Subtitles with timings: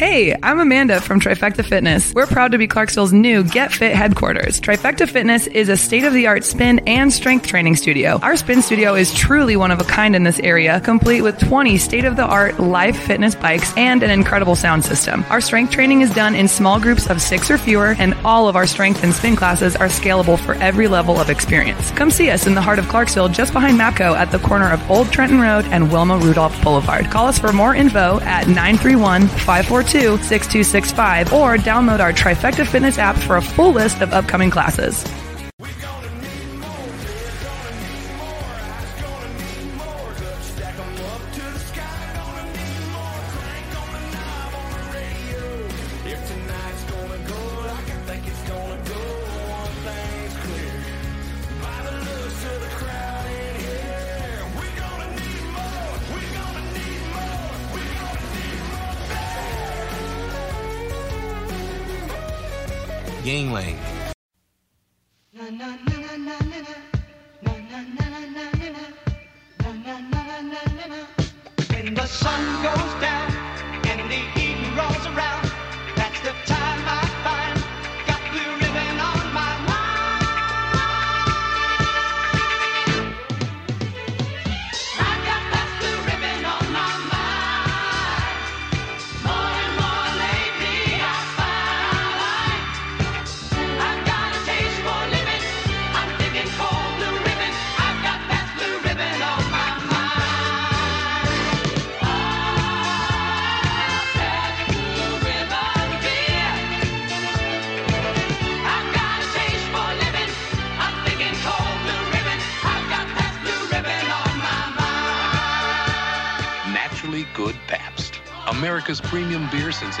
[0.00, 2.14] Hey, I'm Amanda from Trifecta Fitness.
[2.14, 4.58] We're proud to be Clarksville's new Get Fit headquarters.
[4.58, 8.18] Trifecta Fitness is a state of the art spin and strength training studio.
[8.22, 11.76] Our spin studio is truly one of a kind in this area, complete with 20
[11.76, 15.22] state of the art live fitness bikes and an incredible sound system.
[15.28, 18.56] Our strength training is done in small groups of six or fewer, and all of
[18.56, 21.90] our strength and spin classes are scalable for every level of experience.
[21.90, 24.90] Come see us in the heart of Clarksville, just behind MAPCO at the corner of
[24.90, 27.10] Old Trenton Road and Wilma Rudolph Boulevard.
[27.10, 33.16] Call us for more info at 931 542 6265 or download our Trifecta Fitness app
[33.16, 35.04] for a full list of upcoming classes.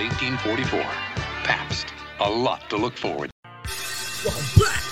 [0.00, 0.80] 1844.
[1.44, 3.30] Pabst, a lot to look forward.
[4.24, 4.82] Welcome back.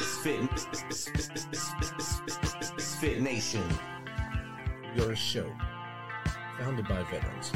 [0.00, 0.48] It's Fit,
[2.78, 3.62] it's, fit Nation.
[4.96, 5.52] Your show,
[6.58, 7.52] founded by veterans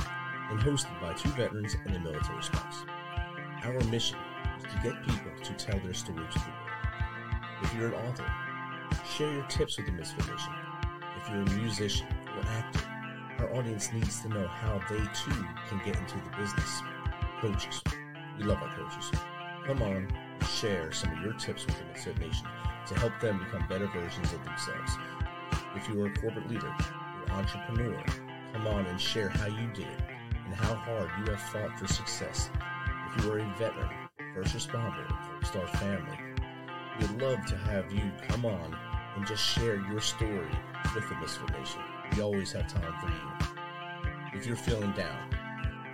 [0.51, 2.85] and hosted by two veterans and a military spouse.
[3.65, 4.19] Our mission
[4.59, 7.63] is to get people to tell their story to the world.
[7.63, 8.31] If you're an author,
[9.17, 10.53] share your tips with the Misfit Nation.
[11.17, 12.07] If you're a musician
[12.37, 12.96] or actor
[13.39, 16.81] our audience needs to know how they too can get into the business.
[17.41, 17.83] Coaches,
[18.39, 19.11] we love our coaches.
[19.65, 20.09] Come on,
[20.49, 22.47] share some of your tips with the Misfit Nation
[22.87, 24.93] to help them become better versions of themselves.
[25.75, 26.73] If you are a corporate leader
[27.29, 28.03] or entrepreneur,
[28.53, 30.01] come on and share how you did it
[30.45, 32.51] and how hard you have fought for success.
[33.09, 33.91] If you are a veteran,
[34.35, 35.07] first responder,
[35.45, 36.19] star family,
[37.01, 38.77] we'd love to have you come on
[39.17, 40.49] and just share your story
[40.95, 41.81] with the Misfit Nation.
[42.15, 44.39] We always have time for you.
[44.39, 45.19] If you're feeling down,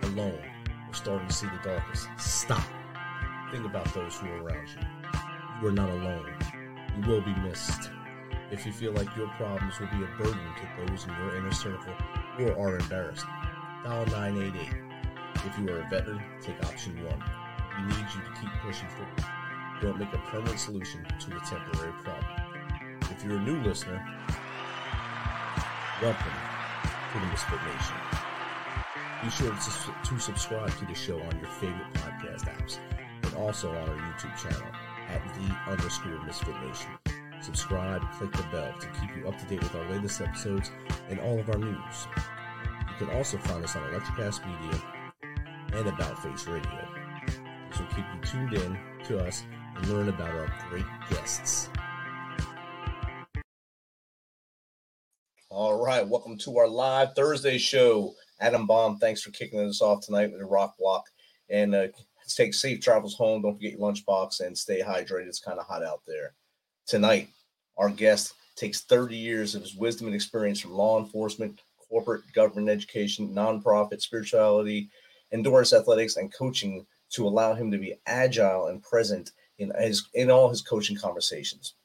[0.03, 0.39] alone,
[0.87, 2.65] or starting to see the darkness, stop.
[3.51, 5.19] Think about those who are around you.
[5.61, 6.33] You are not alone.
[6.97, 7.89] You will be missed.
[8.51, 11.51] If you feel like your problems will be a burden to those in your inner
[11.51, 11.93] circle
[12.39, 13.25] or are embarrassed,
[13.83, 14.83] dial 988.
[15.45, 17.23] If you are a veteran, take option 1.
[17.77, 19.25] We need you to keep pushing forward.
[19.81, 22.42] Don't make a permanent solution to a temporary problem.
[23.15, 24.03] If you're a new listener,
[26.01, 26.33] welcome
[27.11, 27.95] to the Misfit Nation.
[29.21, 32.79] Be sure to, to subscribe to the show on your favorite podcast apps
[33.21, 34.67] and also on our YouTube channel
[35.09, 36.89] at the underscore Misfit Nation.
[37.39, 40.71] Subscribe, click the bell to keep you up to date with our latest episodes
[41.11, 42.07] and all of our news.
[42.99, 44.81] You can also find us on Electrocast Media
[45.73, 46.87] and About Face Radio.
[47.69, 49.43] This will keep you tuned in to us
[49.75, 51.69] and learn about our great guests.
[55.55, 58.15] All right, welcome to our live Thursday show.
[58.39, 61.05] Adam Baum, thanks for kicking us off tonight with a rock block.
[61.47, 61.89] And uh,
[62.27, 63.43] take safe travels home.
[63.43, 65.27] Don't forget your lunchbox and stay hydrated.
[65.27, 66.33] It's kind of hot out there.
[66.87, 67.29] Tonight,
[67.77, 72.69] our guest takes 30 years of his wisdom and experience from law enforcement, corporate government
[72.69, 74.89] education, nonprofit, spirituality,
[75.31, 79.29] endurance athletics, and coaching to allow him to be agile and present
[79.59, 81.75] in his in all his coaching conversations.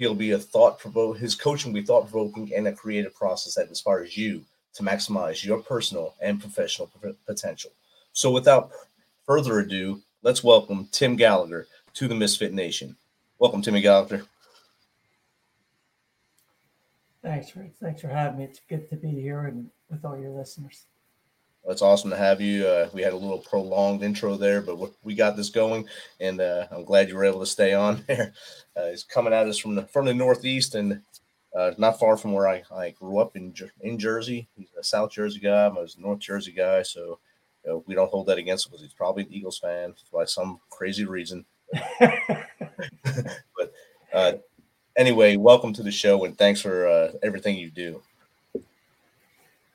[0.00, 1.18] He'll be a thought provoke.
[1.18, 4.42] His coaching will be thought provoking and a creative process that inspires you
[4.72, 6.90] to maximize your personal and professional
[7.26, 7.70] potential.
[8.14, 8.70] So, without
[9.26, 12.96] further ado, let's welcome Tim Gallagher to the Misfit Nation.
[13.38, 14.24] Welcome, Timmy Gallagher.
[17.22, 17.74] Thanks, Rick.
[17.78, 18.44] Thanks for having me.
[18.44, 20.86] It's good to be here and with all your listeners.
[21.62, 22.66] Well, It's awesome to have you.
[22.66, 25.86] Uh, we had a little prolonged intro there, but we- we got this going,
[26.20, 28.32] and uh, I'm glad you were able to stay on there.
[28.76, 31.02] Uh, he's coming at us from the from the Northeast and
[31.54, 33.52] uh, not far from where I, I grew up in
[33.82, 34.48] in Jersey.
[34.56, 35.66] He's a South Jersey guy.
[35.66, 37.18] I was a North Jersey guy, so
[37.64, 40.24] You know, we don't hold that against him because he's probably an Eagles fan by
[40.24, 41.44] some crazy reason.
[42.00, 43.72] but
[44.14, 44.32] uh,
[44.96, 48.00] anyway, welcome to the show and thanks for uh, everything you do.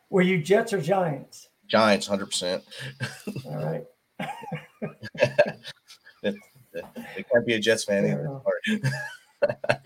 [0.10, 1.50] Were you Jets or Giants?
[1.68, 2.64] Giants, hundred percent.
[3.46, 3.86] All right.
[6.74, 8.06] They can't be a Jets fan.
[8.06, 8.42] Either.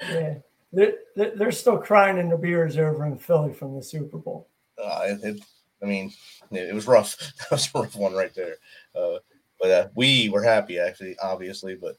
[0.10, 0.36] Yeah.
[0.72, 4.48] They're, they're still crying in their beers over in Philly from the Super Bowl.
[4.82, 5.44] Uh, it, it-
[5.82, 6.12] I mean,
[6.52, 7.16] it, it was rough.
[7.40, 8.56] That was a rough one right there.
[8.94, 9.20] Uh,
[9.62, 11.76] but uh, we were happy, actually, obviously.
[11.76, 11.96] But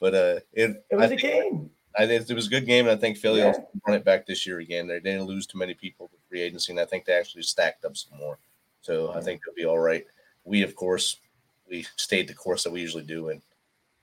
[0.00, 1.70] but uh, it It was I a game.
[1.96, 3.48] I think it was a good game, and I think Philly Yeah.
[3.48, 4.86] also run it back this year again.
[4.86, 7.84] They didn't lose too many people with free agency, and I think they actually stacked
[7.84, 8.38] up some more.
[8.80, 10.04] So I think they'll be all right.
[10.44, 11.18] We, of course,
[11.68, 13.40] we stayed the course that we usually do and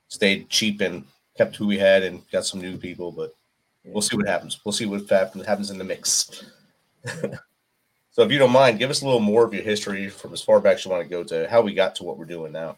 [0.08, 1.06] stayed cheap and
[1.38, 3.12] kept who we had and got some new people.
[3.12, 3.36] But
[3.84, 4.60] we'll see what happens.
[4.66, 6.46] We'll see what happens happens in the mix.
[8.12, 10.42] so if you don't mind, give us a little more of your history from as
[10.42, 12.52] far back as you want to go to how we got to what we're doing
[12.52, 12.78] now.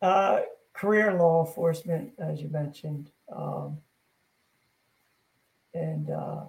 [0.00, 0.40] Uh,
[0.72, 3.10] career in law enforcement, as you mentioned.
[3.34, 3.78] Um,
[5.74, 6.44] and uh,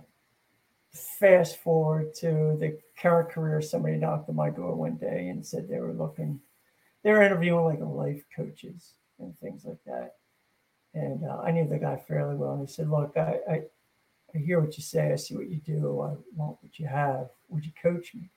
[0.94, 5.68] fast forward to the current career, somebody knocked on my door one day and said
[5.68, 6.40] they were looking,
[7.04, 10.16] they were interviewing like life coaches and things like that.
[10.94, 12.54] And uh, I knew the guy fairly well.
[12.54, 13.62] And he said, Look, I, I,
[14.34, 15.12] I hear what you say.
[15.12, 16.02] I see what you do.
[16.02, 17.28] I want what you have.
[17.50, 18.30] Would you coach me?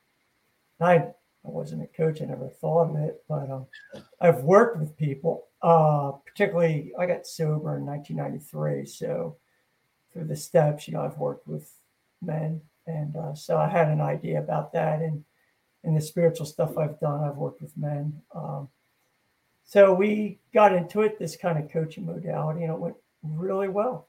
[0.78, 2.20] And I, I wasn't a coach.
[2.20, 3.66] I never thought of it, but um,
[4.20, 5.46] I've worked with people.
[5.62, 8.86] Uh, particularly, I got sober in 1993.
[8.86, 9.36] So
[10.12, 11.70] through the steps, you know, I've worked with
[12.22, 15.00] men, and uh, so I had an idea about that.
[15.00, 15.24] And
[15.84, 18.20] in the spiritual stuff I've done, I've worked with men.
[18.34, 18.68] Um,
[19.64, 24.08] so we got into it, this kind of coaching modality, and it went really well.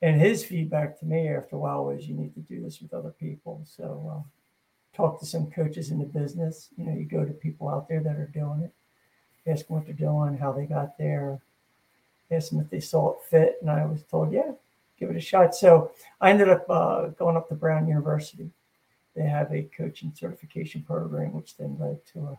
[0.00, 2.94] And his feedback to me after a while was, "You need to do this with
[2.94, 4.24] other people." So.
[4.26, 4.28] Uh,
[4.94, 6.68] talk to some coaches in the business.
[6.76, 8.72] You know, you go to people out there that are doing it,
[9.46, 11.40] ask them what they're doing, how they got there,
[12.30, 13.58] ask them if they saw it fit.
[13.60, 14.52] And I was told, yeah,
[14.98, 15.54] give it a shot.
[15.54, 18.50] So I ended up uh, going up to Brown University.
[19.14, 22.38] They have a coaching certification program, which then led to a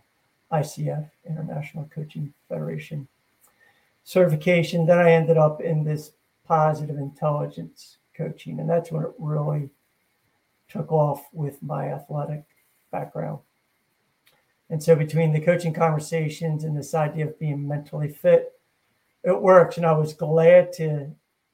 [0.54, 3.08] ICF, International Coaching Federation
[4.04, 4.86] certification.
[4.86, 6.12] Then I ended up in this
[6.46, 9.70] positive intelligence coaching, and that's when it really
[10.70, 12.44] took off with my athletic
[12.92, 13.40] background.
[14.74, 18.60] And so between the coaching conversations and this idea of being mentally fit,
[19.24, 19.78] it works.
[19.78, 21.12] And I was glad to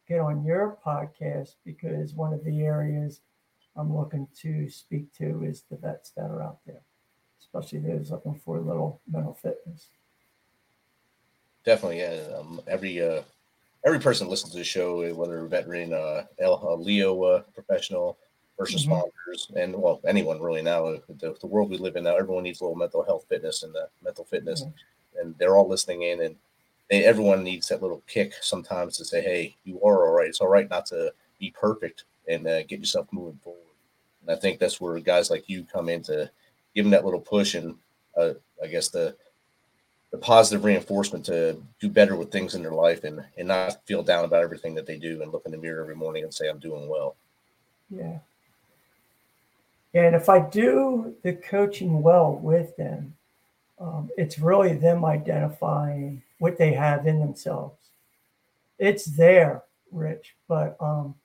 [0.07, 3.19] get on your podcast because one of the areas
[3.75, 6.79] I'm looking to speak to is the vets that are out there,
[7.41, 9.87] especially those looking for a little mental fitness.
[11.65, 12.37] Definitely, yeah.
[12.39, 13.23] Um, every uh,
[13.85, 18.17] every person listens to the show, whether a veteran, uh, a Leo uh, professional,
[18.59, 18.89] first Mhm.
[18.91, 20.85] responders, and well, anyone really now.
[20.87, 23.63] uh, The, the world we live in now, everyone needs a little mental health fitness
[23.63, 24.65] and the mental fitness,
[25.19, 26.37] and they're all listening in, and
[26.91, 30.29] they, everyone needs that little kick sometimes to say, "Hey, you are all right.
[30.29, 33.63] It's all right not to be perfect and uh, get yourself moving forward."
[34.21, 36.29] And I think that's where guys like you come in to
[36.75, 37.77] give them that little push and,
[38.17, 38.33] uh,
[38.63, 39.15] I guess the
[40.11, 44.03] the positive reinforcement to do better with things in their life and and not feel
[44.03, 46.49] down about everything that they do and look in the mirror every morning and say
[46.49, 47.15] I'm doing well.
[47.89, 48.19] Yeah.
[49.93, 53.15] And if I do the coaching well with them,
[53.79, 57.77] um, it's really them identifying what they have in themselves.
[58.77, 61.15] It's there, Rich, but um,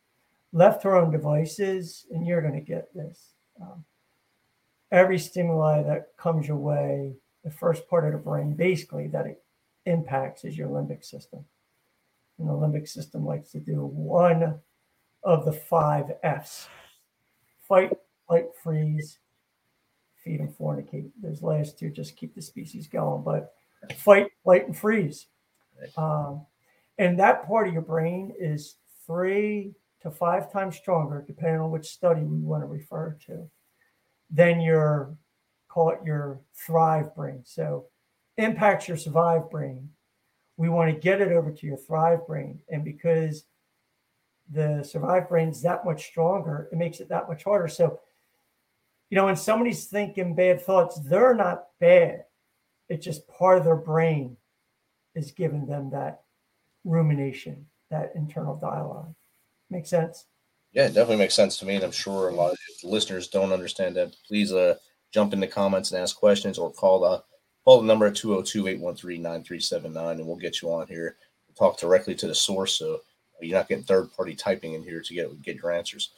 [0.52, 3.30] left to our own devices, and you're going to get this.
[3.60, 3.84] Um,
[4.90, 9.42] every stimuli that comes your way, the first part of the brain, basically, that it
[9.84, 11.44] impacts is your limbic system.
[12.38, 14.60] And the limbic system likes to do one
[15.22, 16.68] of the five F's
[17.68, 19.18] fight, flight, freeze,
[20.16, 21.10] feed, and fornicate.
[21.22, 23.52] Those last two just keep the species going, but
[23.96, 25.26] fight, flight, and freeze.
[25.96, 26.46] Um,
[26.98, 28.76] and that part of your brain is
[29.06, 33.48] three to five times stronger, depending on which study we want to refer to,
[34.30, 35.16] than your
[35.68, 37.42] call it your thrive brain.
[37.44, 37.86] So
[38.36, 39.88] impacts your survive brain.
[40.56, 42.60] We want to get it over to your thrive brain.
[42.68, 43.44] And because
[44.50, 47.66] the survive brain's that much stronger, it makes it that much harder.
[47.66, 48.00] So,
[49.10, 52.24] you know, when somebody's thinking bad thoughts, they're not bad.
[52.88, 54.36] It's just part of their brain
[55.14, 56.22] is giving them that
[56.84, 59.14] rumination, that internal dialogue.
[59.70, 60.26] Make sense?
[60.72, 63.52] Yeah, it definitely makes sense to me, and I'm sure a lot of listeners don't
[63.52, 64.14] understand that.
[64.26, 64.76] Please uh
[65.14, 67.22] jump in the comments and ask questions or call the
[67.64, 71.16] call the number at 202-813-9379 and we'll get you on here.
[71.56, 73.00] Talk directly to the source so
[73.40, 76.10] you're not getting third party typing in here to get get your answers.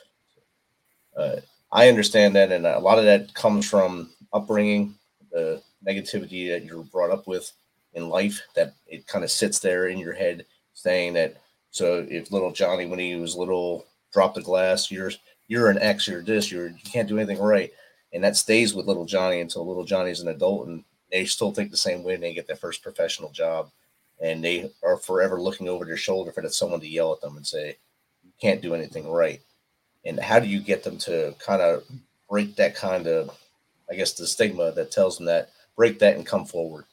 [1.14, 1.36] Uh,
[1.72, 4.94] I understand that, and a lot of that comes from upbringing,
[5.32, 7.52] the negativity that you're brought up with
[7.94, 10.44] in life that it kind of sits there in your head
[10.74, 11.36] saying that
[11.70, 15.10] so if little Johnny when he was little dropped the glass, you're
[15.48, 17.72] you're an X, you're this, you're you can't do anything right.
[18.12, 21.70] And that stays with little Johnny until little Johnny's an adult and they still think
[21.70, 23.70] the same way and they get their first professional job
[24.20, 27.36] and they are forever looking over their shoulder for that someone to yell at them
[27.36, 27.76] and say,
[28.24, 29.40] You can't do anything right.
[30.06, 31.84] And how do you get them to kind of
[32.28, 33.36] break that kind of
[33.90, 36.86] I guess the stigma that tells them that break that and come forward.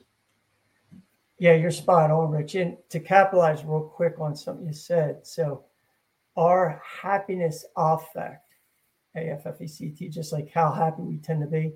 [1.39, 2.55] Yeah, you're spot on, Rich.
[2.55, 5.65] And to capitalize real quick on something you said, so
[6.37, 8.55] our happiness affect,
[9.15, 11.73] AFFECT, just like how happy we tend to be,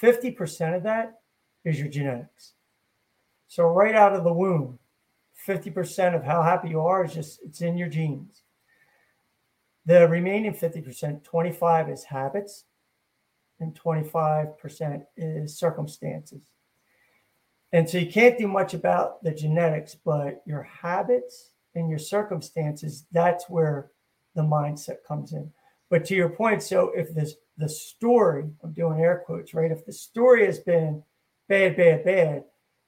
[0.00, 1.20] 50% of that
[1.64, 2.52] is your genetics.
[3.48, 4.78] So right out of the womb,
[5.46, 8.42] 50% of how happy you are is just it's in your genes.
[9.86, 12.64] The remaining 50%, 25 is habits,
[13.60, 16.42] and 25% is circumstances.
[17.72, 23.06] And so you can't do much about the genetics, but your habits and your circumstances,
[23.12, 23.90] that's where
[24.34, 25.50] the mindset comes in.
[25.90, 29.70] But to your point, so if this the story, I'm doing air quotes, right?
[29.70, 31.02] If the story has been
[31.48, 32.44] bad, bad, bad,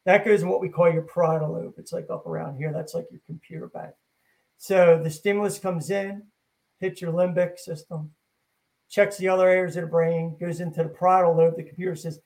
[0.07, 1.75] that goes in what we call your parietal lobe.
[1.79, 2.73] It's like up around here.
[2.73, 3.95] That's like your computer bank.
[4.59, 6.23] So the stimulus comes in,
[6.81, 8.11] hits your limbic system,
[8.88, 11.57] checks the other areas of the brain, goes into the parietal lobe.
[11.57, 12.21] The computer says,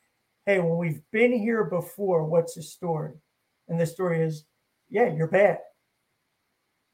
[0.47, 3.12] Hey, when we've been here before, what's the story?
[3.69, 4.45] And the story is,
[4.88, 5.59] Yeah, you're bad.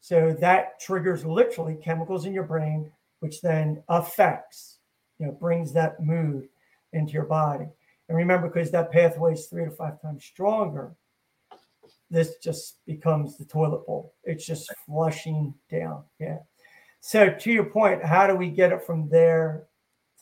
[0.00, 4.78] So that triggers literally chemicals in your brain, which then affects,
[5.18, 6.48] you know, brings that mood
[6.92, 7.66] into your body.
[8.08, 10.94] And remember, because that pathway is three to five times stronger,
[12.10, 14.14] this just becomes the toilet bowl.
[14.24, 16.04] It's just flushing down.
[16.18, 16.38] Yeah.
[17.06, 19.66] So to your point, how do we get it from there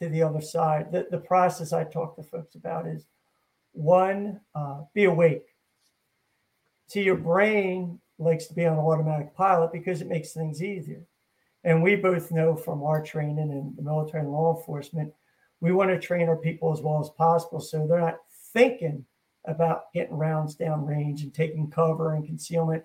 [0.00, 0.90] to the other side?
[0.90, 3.06] The, the process I talk to folks about is
[3.70, 5.46] one, uh, be awake.
[6.88, 11.04] So your brain likes to be on automatic pilot because it makes things easier.
[11.62, 15.12] And we both know from our training in the military and law enforcement,
[15.60, 18.18] we want to train our people as well as possible so they're not
[18.52, 19.06] thinking
[19.44, 22.82] about getting rounds down range and taking cover and concealment.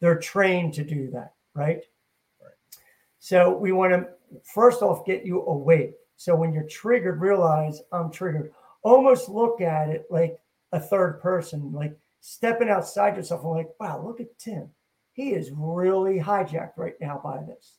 [0.00, 1.34] They're trained to do that?
[1.54, 1.82] Right.
[3.20, 4.08] So we want to
[4.42, 5.92] first off get you awake.
[6.16, 8.52] So when you're triggered, realize I'm triggered.
[8.82, 10.38] Almost look at it like
[10.72, 14.70] a third person, like stepping outside yourself and like, wow, look at Tim.
[15.12, 17.76] He is really hijacked right now by this.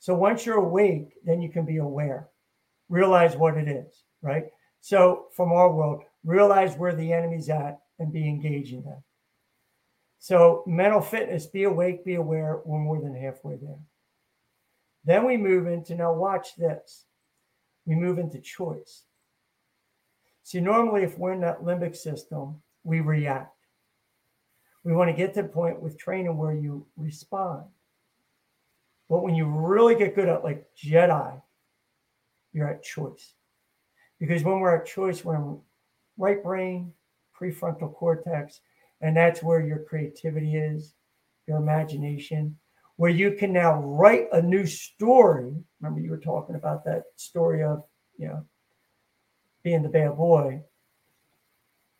[0.00, 2.28] So once you're awake, then you can be aware,
[2.88, 4.46] realize what it is, right?
[4.80, 9.02] So from our world, realize where the enemy's at and be engaging them.
[10.18, 12.60] So mental fitness, be awake, be aware.
[12.64, 13.78] We're more than halfway there.
[15.04, 17.06] Then we move into now watch this.
[17.86, 19.04] We move into choice.
[20.42, 23.54] See, normally if we're in that limbic system, we react.
[24.84, 27.64] We want to get to the point with training where you respond.
[29.08, 31.40] But when you really get good at like Jedi,
[32.52, 33.34] you're at choice.
[34.18, 35.58] Because when we're at choice, we're in
[36.16, 36.92] right brain,
[37.38, 38.60] prefrontal cortex,
[39.00, 40.94] and that's where your creativity is,
[41.46, 42.56] your imagination,
[42.98, 45.54] where you can now write a new story.
[45.80, 47.84] Remember, you were talking about that story of,
[48.18, 48.44] you know,
[49.62, 50.60] being the bad boy.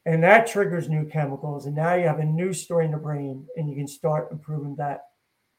[0.04, 1.66] And that triggers new chemicals.
[1.66, 4.74] And now you have a new story in the brain, and you can start improving
[4.76, 5.02] that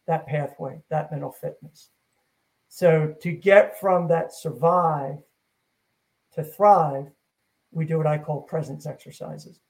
[0.08, 1.90] that pathway, that mental fitness.
[2.68, 5.20] So to get from that survive
[6.34, 7.06] to thrive,
[7.72, 9.62] we do what I call presence exercises.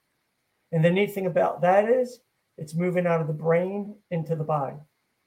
[0.72, 2.20] And the neat thing about that is
[2.56, 4.76] it's moving out of the brain into the body,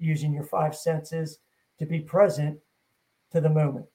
[0.03, 1.39] using your five senses
[1.79, 2.60] to be present
[3.31, 3.86] to the moment.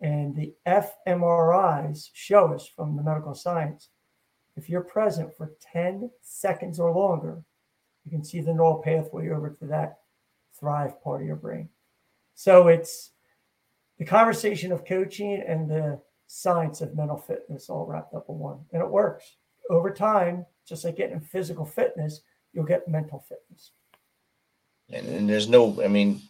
[0.00, 3.88] And the fMRIs show us from the medical science
[4.56, 7.42] if you're present for 10 seconds or longer,
[8.04, 10.00] you can see the neural pathway over to that
[10.58, 11.68] thrive part of your brain.
[12.34, 13.10] So it's
[13.98, 18.58] the conversation of coaching and the science of mental fitness all wrapped up in one.
[18.72, 19.36] And it works.
[19.70, 22.20] Over time, just like getting physical fitness,
[22.52, 23.72] you'll get mental fitness.
[24.92, 26.20] And, and there's no, I mean,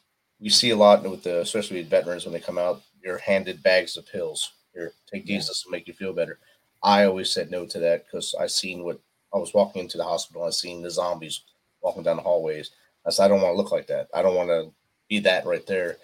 [0.40, 3.62] we see a lot with the, especially with veterans when they come out, you're handed
[3.62, 4.52] bags of pills.
[4.74, 5.48] Here, take these.
[5.48, 6.38] This will make you feel better.
[6.82, 8.98] I always said no to that because I seen what
[9.34, 10.44] I was walking into the hospital.
[10.44, 11.44] I seen the zombies
[11.82, 12.70] walking down the hallways.
[13.06, 14.08] I said, I don't want to look like that.
[14.14, 14.72] I don't want to
[15.08, 15.98] be that right there.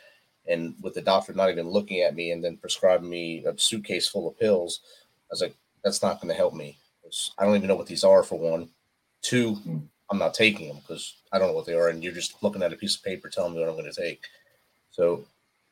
[0.46, 4.08] And with the doctor not even looking at me and then prescribing me a suitcase
[4.08, 4.80] full of pills,
[5.30, 6.78] I was like, that's not going to help me.
[7.38, 8.68] I don't even know what these are for one.
[9.22, 9.78] Two, hmm.
[10.10, 11.88] I'm not taking them because I don't know what they are.
[11.88, 14.00] And you're just looking at a piece of paper telling me what I'm going to
[14.00, 14.22] take.
[14.90, 15.24] So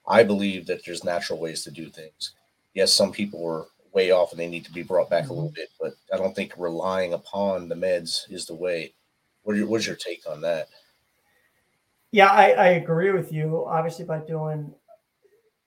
[0.07, 2.33] I believe that there's natural ways to do things.
[2.75, 5.51] Yes, some people were way off and they need to be brought back a little
[5.51, 5.71] bit.
[5.81, 8.93] But I don't think relying upon the meds is the way.
[9.43, 10.69] What are your, what's your take on that?
[12.13, 13.65] Yeah, I, I agree with you.
[13.67, 14.73] Obviously, by doing,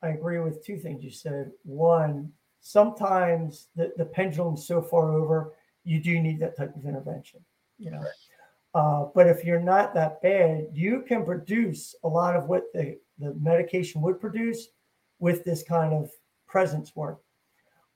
[0.01, 1.51] I agree with two things you said.
[1.63, 7.39] One, sometimes the, the pendulum's so far over, you do need that type of intervention.
[7.77, 8.28] You know, Right.
[8.73, 12.97] Uh, but if you're not that bad, you can produce a lot of what the,
[13.17, 14.67] the medication would produce
[15.19, 16.11] with this kind of
[16.47, 17.19] presence work.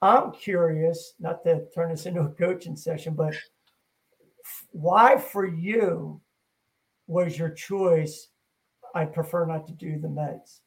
[0.01, 3.35] I'm curious, not to turn this into a coaching session, but
[4.71, 6.19] why for you
[7.07, 8.29] was your choice?
[8.95, 10.59] I prefer not to do the meds.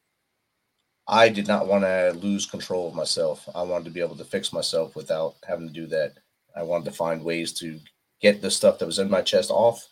[1.08, 3.48] I did not want to lose control of myself.
[3.54, 6.14] I wanted to be able to fix myself without having to do that.
[6.56, 7.78] I wanted to find ways to
[8.20, 9.86] get the stuff that was in my chest off,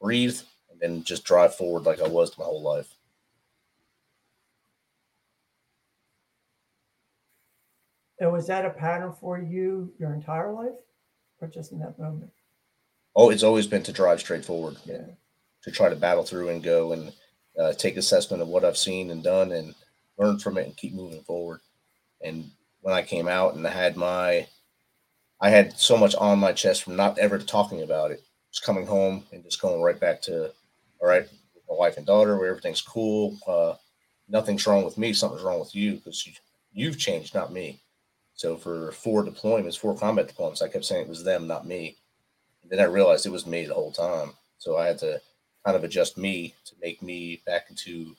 [0.00, 0.38] breathe,
[0.70, 2.94] and then just drive forward like I was my whole life.
[8.18, 10.78] And was that a pattern for you your entire life,
[11.40, 12.32] or just in that moment?
[13.14, 14.76] Oh, it's always been to drive straight forward.
[14.84, 15.04] Yeah.
[15.62, 17.12] to try to battle through and go and
[17.58, 19.74] uh, take assessment of what I've seen and done and
[20.18, 21.60] learn from it and keep moving forward.
[22.22, 22.50] And
[22.82, 24.46] when I came out and I had my,
[25.40, 28.22] I had so much on my chest from not ever talking about it,
[28.56, 30.46] just coming home and just going right back to,
[30.98, 31.28] all right,
[31.68, 33.36] my wife and daughter, where everything's cool.
[33.46, 33.74] Uh,
[34.30, 35.12] nothing's wrong with me.
[35.12, 36.32] Something's wrong with you because you,
[36.72, 37.78] you've changed, not me.
[38.34, 41.96] So for four deployments, four combat deployments, I kept saying it was them, not me.
[42.62, 44.32] And then I realized it was me the whole time.
[44.56, 45.20] So I had to
[45.66, 48.16] kind of adjust me to make me back into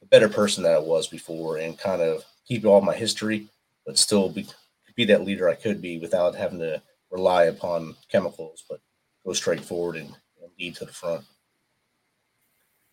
[0.00, 3.48] the better person that I was before and kind of keep all my history,
[3.84, 4.46] but still be,
[4.94, 6.80] be that leader I could be without having to
[7.10, 8.80] rely upon chemicals, but
[9.26, 11.24] go straight forward and, and lead to the front.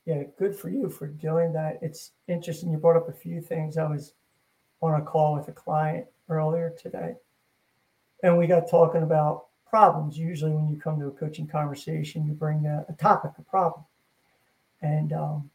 [0.06, 1.80] Yeah, good for you for doing that.
[1.82, 2.72] It's interesting.
[2.72, 3.78] You brought up a few things.
[3.78, 4.14] I was
[4.82, 7.16] on a call with a client earlier today,
[8.22, 10.18] and we got talking about problems.
[10.18, 13.86] Usually, when you come to a coaching conversation, you bring a, a topic, a problem.
[14.82, 15.50] And um,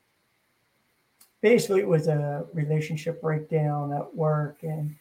[1.42, 4.61] basically, it was a relationship breakdown at work.
[4.62, 4.96] And,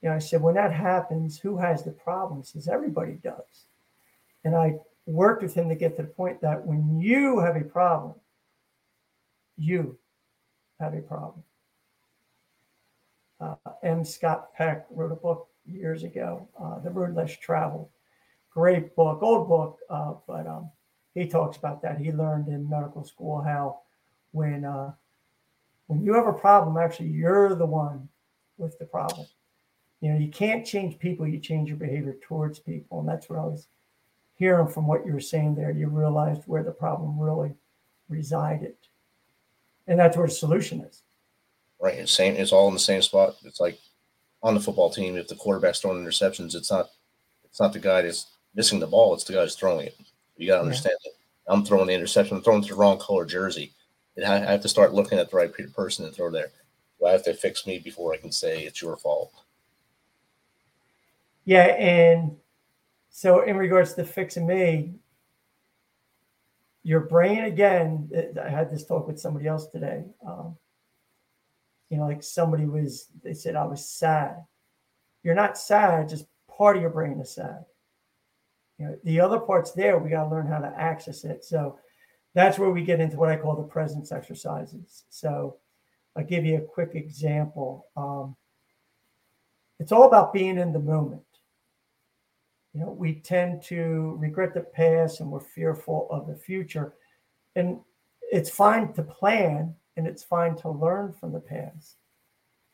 [0.00, 2.40] you know, I said, when that happens, who has the problem?
[2.40, 3.66] He says, everybody does.
[4.44, 7.64] And I worked with him to get to the point that when you have a
[7.64, 8.14] problem,
[9.56, 9.98] you
[10.80, 11.42] have a problem.
[13.40, 14.04] Uh, M.
[14.04, 17.88] Scott Peck wrote a book years ago, uh, The Road Less Traveled.
[18.52, 20.70] Great book, old book, uh, but um,
[21.14, 21.98] he talks about that.
[21.98, 23.80] He learned in medical school how
[24.32, 24.92] when uh,
[25.86, 28.08] when you have a problem, actually you're the one
[28.58, 29.26] with the problem.
[30.00, 33.38] You know, you can't change people; you change your behavior towards people, and that's what
[33.38, 33.68] I was
[34.42, 35.70] hearing from what you were saying there.
[35.70, 37.54] You realized where the problem really
[38.08, 38.74] resided,
[39.86, 41.02] and that's where the solution is.
[41.80, 41.94] Right.
[41.94, 42.34] It's same.
[42.34, 43.36] It's all in the same spot.
[43.44, 43.78] It's like
[44.42, 45.16] on the football team.
[45.16, 46.90] If the quarterback's throwing interceptions, it's not.
[47.44, 49.14] It's not the guy that's missing the ball.
[49.14, 49.96] It's the guy who's throwing it.
[50.36, 50.64] You got to Yeah.
[50.64, 51.12] understand that.
[51.46, 52.36] I'm throwing the interception.
[52.36, 53.72] I'm throwing to the wrong color jersey.
[54.16, 56.50] And I have to start looking at the right person and throw there.
[57.06, 59.32] I have to fix me before I can say it's your fault?
[61.44, 62.36] Yeah, and
[63.12, 64.94] so in regards to fixing me,
[66.82, 68.10] your brain again.
[68.42, 70.04] I had this talk with somebody else today.
[70.26, 70.56] Um,
[71.90, 73.08] you know, like somebody was.
[73.22, 74.44] They said I was sad.
[75.22, 76.08] You're not sad.
[76.08, 77.64] Just part of your brain is sad.
[78.78, 81.44] You know, the other parts there, we got to learn how to access it.
[81.44, 81.78] So
[82.34, 85.04] that's where we get into what I call the presence exercises.
[85.10, 85.58] So
[86.16, 87.86] I'll give you a quick example.
[87.96, 88.34] Um,
[89.78, 91.22] it's all about being in the moment.
[92.74, 96.94] You know, we tend to regret the past and we're fearful of the future.
[97.54, 97.80] And
[98.30, 101.96] it's fine to plan and it's fine to learn from the past,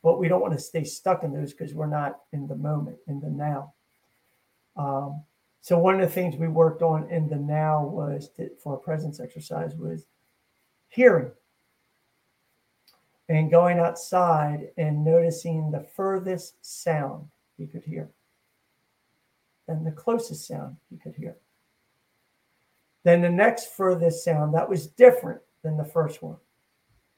[0.01, 2.97] but we don't want to stay stuck in those because we're not in the moment,
[3.07, 3.73] in the now.
[4.77, 5.23] Um,
[5.59, 8.79] so one of the things we worked on in the now was to, for a
[8.79, 10.05] presence exercise was
[10.87, 11.31] hearing
[13.27, 18.09] and going outside and noticing the furthest sound you could hear
[19.69, 21.37] and the closest sound he could hear.
[23.03, 26.37] Then the next furthest sound that was different than the first one.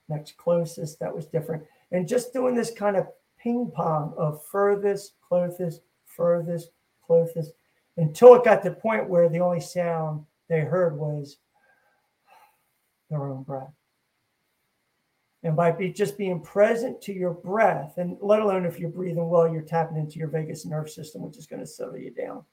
[0.10, 1.64] Next closest that was different.
[1.92, 3.08] And just doing this kind of
[3.40, 6.72] ping pong of furthest, closest, furthest,
[7.06, 7.54] closest,
[7.98, 11.38] until it got to the point where the only sound they heard was
[13.10, 13.72] their own breath.
[15.44, 19.28] And by be, just being present to your breath, and let alone if you're breathing
[19.28, 22.44] well, you're tapping into your vagus nerve system, which is going to settle you down.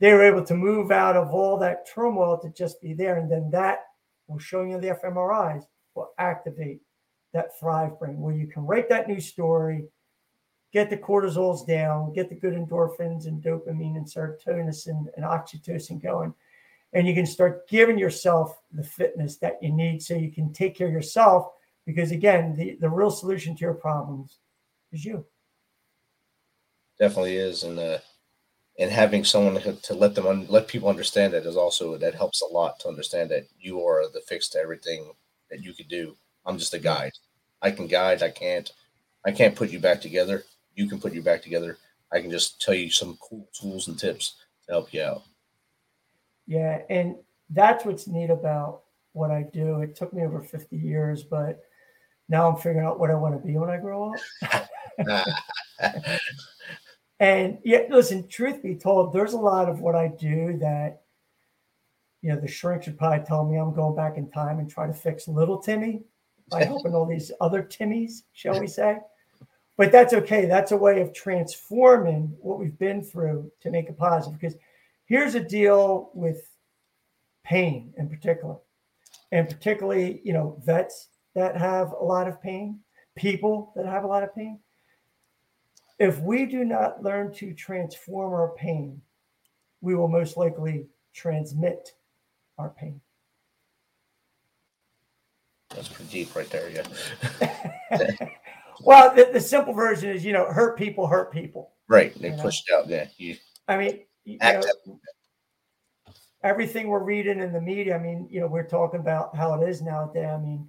[0.00, 3.18] They were able to move out of all that turmoil to just be there.
[3.18, 3.80] And then that
[4.26, 6.80] will show you the fMRIs will activate
[7.32, 9.84] that thrive brain where you can write that new story,
[10.72, 16.02] get the cortisols down, get the good endorphins and dopamine and serotonin and, and oxytocin
[16.02, 16.32] going.
[16.92, 20.76] And you can start giving yourself the fitness that you need so you can take
[20.76, 21.48] care of yourself.
[21.86, 24.38] Because again, the, the real solution to your problems
[24.92, 25.24] is you.
[26.98, 27.98] definitely is and uh
[28.78, 32.14] and having someone to, to let them un, let people understand that is also that
[32.14, 35.12] helps a lot to understand that you are the fix to everything
[35.50, 36.16] that you could do.
[36.44, 37.12] I'm just a guide.
[37.62, 38.70] I can guide i can't
[39.24, 40.44] i can't put you back together.
[40.74, 41.78] You can put you back together.
[42.12, 45.22] I can just tell you some cool tools and tips to help you out.
[46.46, 47.16] Yeah, and
[47.50, 49.80] that's what's neat about what I do.
[49.80, 51.62] It took me over 50 years, but
[52.28, 54.68] now I'm figuring out what I want to be when I grow up.
[57.20, 61.02] And yeah, listen, truth be told, there's a lot of what I do that,
[62.22, 64.86] you know, the shrink should probably tell me I'm going back in time and try
[64.86, 66.02] to fix little Timmy
[66.50, 68.98] by helping all these other Timmys, shall we say.
[69.76, 70.46] But that's okay.
[70.46, 74.38] That's a way of transforming what we've been through to make it positive.
[74.38, 74.56] Because
[75.06, 76.50] here's a deal with
[77.42, 78.56] pain in particular,
[79.32, 82.80] and particularly, you know, vets that have a lot of pain,
[83.16, 84.58] people that have a lot of pain.
[85.98, 89.00] If we do not learn to transform our pain,
[89.80, 91.92] we will most likely transmit
[92.58, 93.00] our pain.
[95.70, 96.86] that's pretty deep right there yeah
[98.84, 101.72] well, the, the simple version is, you know, hurt people hurt people.
[101.88, 105.00] right they pushed out yeah you I mean, you act know,
[106.42, 109.68] everything we're reading in the media, I mean, you know, we're talking about how it
[109.68, 110.26] is nowadays.
[110.26, 110.68] I mean,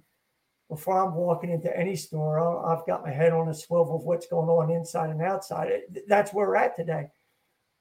[0.68, 4.26] before I'm walking into any store, I've got my head on a swivel of what's
[4.26, 5.70] going on inside and outside.
[6.08, 7.08] That's where we're at today.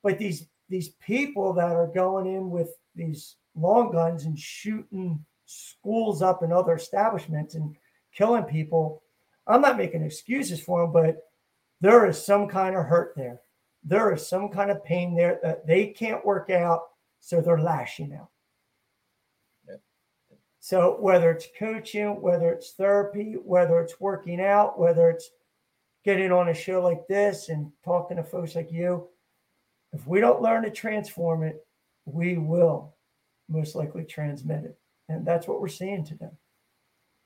[0.03, 6.21] But these these people that are going in with these long guns and shooting schools
[6.21, 7.75] up and other establishments and
[8.11, 9.03] killing people,
[9.47, 11.17] I'm not making excuses for them, but
[11.81, 13.41] there is some kind of hurt there.
[13.83, 16.81] There is some kind of pain there that they can't work out,
[17.19, 18.29] so they're lashing out.
[20.65, 25.29] So whether it's coaching, whether it's therapy, whether it's working out, whether it's
[26.03, 29.07] getting on a show like this and talking to folks like you,
[29.93, 31.63] if we don't learn to transform it,
[32.05, 32.95] we will
[33.47, 34.79] most likely transmit it.
[35.07, 36.31] And that's what we're seeing today.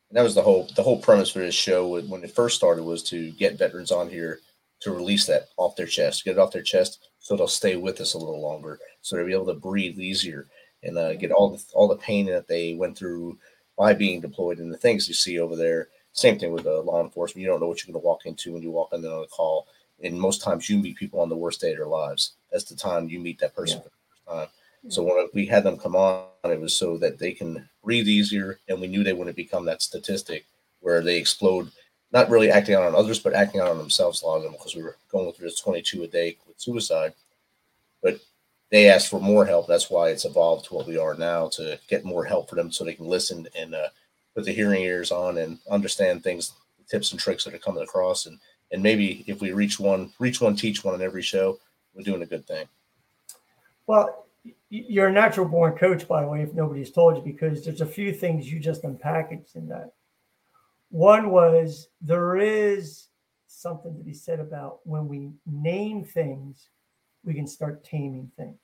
[0.10, 2.84] And that was the whole the whole premise for this show when it first started
[2.84, 4.42] was to get veterans on here
[4.82, 8.02] to release that off their chest, get it off their chest, so they'll stay with
[8.02, 10.48] us a little longer, so they'll be able to breathe easier
[10.84, 13.38] and uh, get all the all the pain that they went through
[13.78, 15.88] by being deployed and the things you see over there.
[16.14, 17.42] Same thing with uh, law enforcement.
[17.42, 19.28] You don't know what you're going to walk into when you walk in on a
[19.28, 19.68] call,
[20.04, 22.34] and most times you meet people on the worst day of their lives.
[22.52, 23.84] That's the time you meet that person Yeah.
[23.84, 24.48] for the first time.
[24.88, 28.60] So when we had them come on, it was so that they can breathe easier,
[28.70, 30.46] and we knew they wouldn't become that statistic
[30.80, 31.70] where they explode,
[32.12, 34.22] not really acting out on others, but acting out on themselves.
[34.22, 37.14] A lot of them because we were going through this 22 a day with suicide,
[38.72, 39.68] they asked for more help.
[39.68, 42.72] That's why it's evolved to what we are now to get more help for them
[42.72, 43.88] so they can listen and uh,
[44.36, 46.54] put the hearing ears on and understand things,
[46.88, 48.40] tips and tricks that are coming across, and
[48.72, 51.58] and maybe if we reach one, reach one, teach one on every show,
[51.94, 52.68] we're doing a good thing.
[53.88, 54.28] Well,
[54.70, 57.86] you're a natural born coach, by the way, if nobody's told you, because there's a
[57.86, 59.94] few things you just unpackaged in that.
[60.92, 63.08] One was there is
[63.48, 66.70] something to be said about when we name things,
[67.30, 68.58] we can start taming things.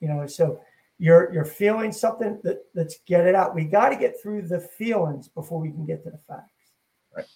[0.00, 0.60] You know, so
[0.98, 3.54] you're you're feeling something that let's get it out.
[3.54, 6.72] We got to get through the feelings before we can get to the facts.
[7.16, 7.26] Right.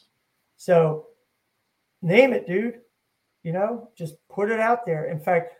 [0.56, 1.06] So
[2.02, 2.80] name it, dude.
[3.44, 5.06] You know, just put it out there.
[5.06, 5.54] In fact,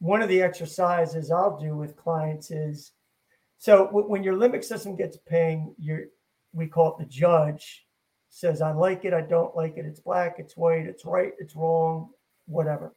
[0.00, 2.92] one of the exercises I'll do with clients is
[3.58, 6.06] so w- when your limbic system gets ping, you're
[6.54, 7.84] we call it the judge
[8.30, 11.54] says, I like it, I don't like it, it's black, it's white, it's right, it's
[11.54, 12.10] wrong,
[12.46, 12.92] whatever.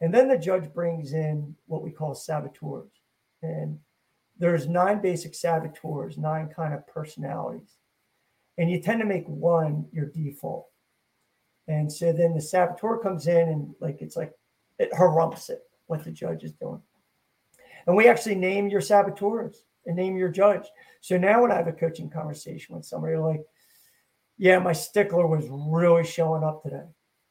[0.00, 2.90] And then the judge brings in what we call saboteurs.
[3.42, 3.78] And
[4.38, 7.76] there's nine basic saboteurs, nine kind of personalities.
[8.58, 10.66] And you tend to make one your default.
[11.68, 14.32] And so then the saboteur comes in and like it's like
[14.78, 16.82] it harumps it, what the judge is doing.
[17.86, 20.66] And we actually name your saboteurs and name your judge.
[21.00, 23.42] So now when I have a coaching conversation with somebody like,
[24.38, 26.86] yeah, my stickler was really showing up today.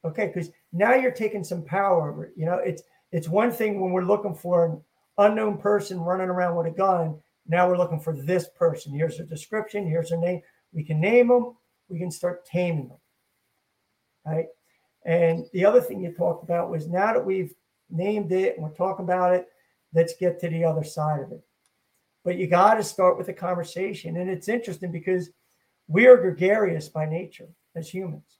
[0.06, 2.34] Okay, because now you're taking some power over it.
[2.36, 4.82] You know, it's it's one thing when we're looking for an
[5.18, 7.20] unknown person running around with a gun.
[7.48, 8.94] Now we're looking for this person.
[8.94, 9.88] Here's their description.
[9.88, 10.42] Here's their name.
[10.72, 11.56] We can name them.
[11.88, 12.98] We can start taming them.
[14.26, 14.46] Right.
[15.06, 17.54] And the other thing you talked about was now that we've
[17.90, 19.48] named it and we're talking about it,
[19.94, 21.42] let's get to the other side of it.
[22.24, 24.18] But you got to start with a conversation.
[24.18, 25.32] And it's interesting because
[25.88, 28.39] we are gregarious by nature as humans.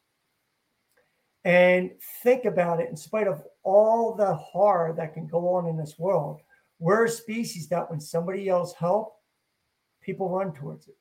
[1.46, 5.78] And think about it in spite of all the horror that can go on in
[5.78, 6.42] this world,
[6.80, 9.16] we're a species that when somebody else help,
[10.02, 10.96] people run towards it.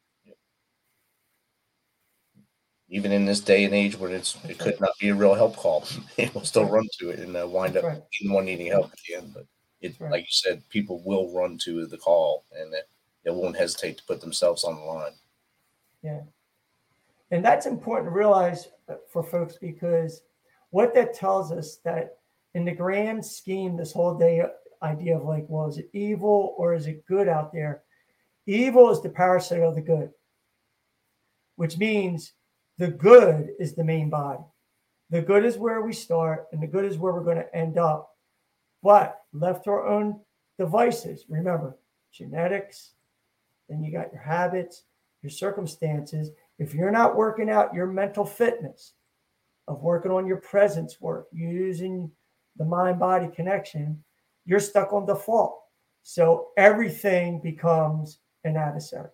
[2.91, 5.57] Even in this day and age when it's it could not be a real help
[5.57, 8.03] call, it will still run to it and uh, wind That's up right.
[8.19, 9.35] being the one needing help at the end.
[9.35, 9.47] But
[9.81, 12.81] it, like you said, people will run to the call and they,
[13.25, 15.13] they won't hesitate to put themselves on the line.
[16.03, 16.21] Yeah.
[17.31, 20.23] And that's important to realize uh, for folks because
[20.71, 22.19] what that tells us that
[22.55, 24.43] in the grand scheme, this whole day
[24.83, 27.83] idea of like, well, is it evil or is it good out there?
[28.47, 30.11] Evil is the parasite of the good,
[31.57, 32.33] which means
[32.79, 34.43] the good is the main body.
[35.11, 37.79] The good is where we start, and the good is where we're going to end
[37.79, 38.11] up.
[38.83, 40.21] But left to our own
[40.59, 41.79] devices, remember
[42.13, 42.93] genetics,
[43.69, 44.85] then you got your habits,
[45.23, 46.31] your circumstances.
[46.59, 48.93] If you're not working out your mental fitness
[49.69, 52.11] of working on your presence work, using
[52.57, 54.03] the mind body connection,
[54.45, 55.61] you're stuck on default.
[56.03, 59.11] So everything becomes an adversary.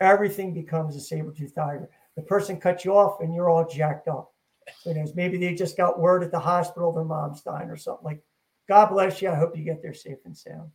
[0.00, 1.90] Everything becomes a saber tooth tiger.
[2.16, 4.32] The person cuts you off and you're all jacked up.
[4.80, 8.04] So there's maybe they just got word at the hospital their mom's dying or something
[8.04, 8.22] like.
[8.68, 9.30] God bless you.
[9.30, 10.70] I hope you get there safe and sound.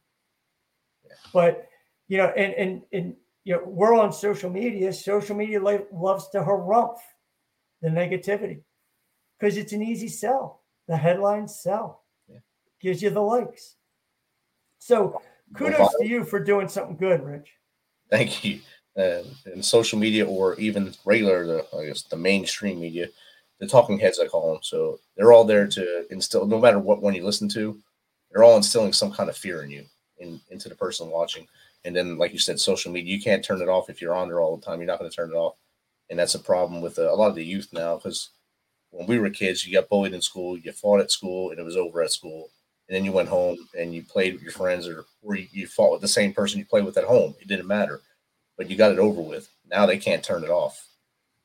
[1.31, 1.67] But
[2.07, 4.91] you know, and and and you know, we're on social media.
[4.91, 6.97] Social media loves to harumph
[7.83, 8.63] the negativity
[9.43, 10.61] because it's an easy sell.
[10.87, 12.39] The headlines sell, Yeah.
[12.79, 13.75] gives you the likes.
[14.79, 15.21] So
[15.53, 17.51] kudos to you for doing something good, Rich.
[18.09, 18.61] Thank you.
[18.97, 23.09] Uh, in social media or even regular, the, I guess the mainstream media,
[23.59, 24.61] the talking heads I call them.
[24.63, 26.45] So they're all there to instill.
[26.45, 27.77] No matter what one you listen to,
[28.31, 29.83] they're all instilling some kind of fear in you,
[30.19, 31.47] in into the person watching.
[31.83, 34.29] And then, like you said, social media, you can't turn it off if you're on
[34.29, 34.79] there all the time.
[34.79, 35.55] You're not going to turn it off,
[36.09, 37.95] and that's a problem with uh, a lot of the youth now.
[37.97, 38.29] Because
[38.93, 41.63] when we were kids, you got bullied in school, you fought at school, and it
[41.63, 42.49] was over at school.
[42.87, 45.91] And then you went home and you played with your friends, or or you, fought
[45.91, 47.33] with the same person you played with at home.
[47.39, 48.01] It didn't matter
[48.57, 49.49] but you got it over with.
[49.69, 50.87] Now they can't turn it off.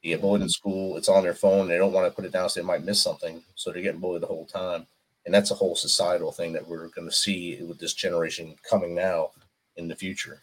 [0.03, 1.67] You get bullied in school, it's on their phone.
[1.67, 3.43] They don't want to put it down so they might miss something.
[3.55, 4.87] So they're getting bullied the whole time.
[5.27, 8.95] And that's a whole societal thing that we're going to see with this generation coming
[8.95, 9.31] now
[9.77, 10.41] in the future.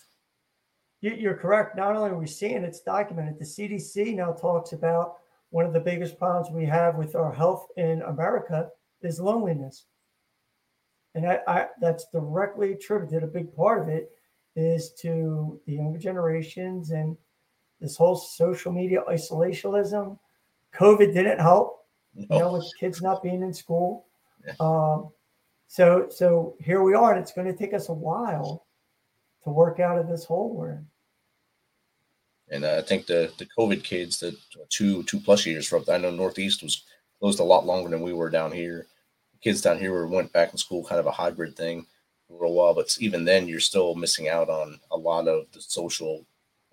[1.02, 1.78] You- You're correct.
[1.78, 5.18] Not only are we seeing it's documented, the CDC now talks about
[5.50, 8.70] one of the biggest problems we have with our health in America
[9.02, 9.86] is loneliness.
[11.14, 14.12] And I, I, that's directly attributed, a big part of it
[14.56, 17.18] is to the younger generations and
[17.80, 20.18] this whole social media isolationism.
[20.74, 24.06] COVID didn't help, you know, with kids not being in school.
[24.46, 24.54] Yeah.
[24.60, 25.10] Um,
[25.68, 28.66] so, so here we are, and it's going to take us a while
[29.44, 30.88] to work out of this hole we're in.
[32.50, 34.36] And uh, I think the the COVID kids, the
[34.70, 36.84] two two plus years from I know Northeast was
[37.20, 38.88] closed a lot longer than we were down here.
[39.42, 41.86] Kids down here were went back in school, kind of a hybrid thing
[42.28, 42.74] for a while.
[42.74, 46.26] But even then, you're still missing out on a lot of the social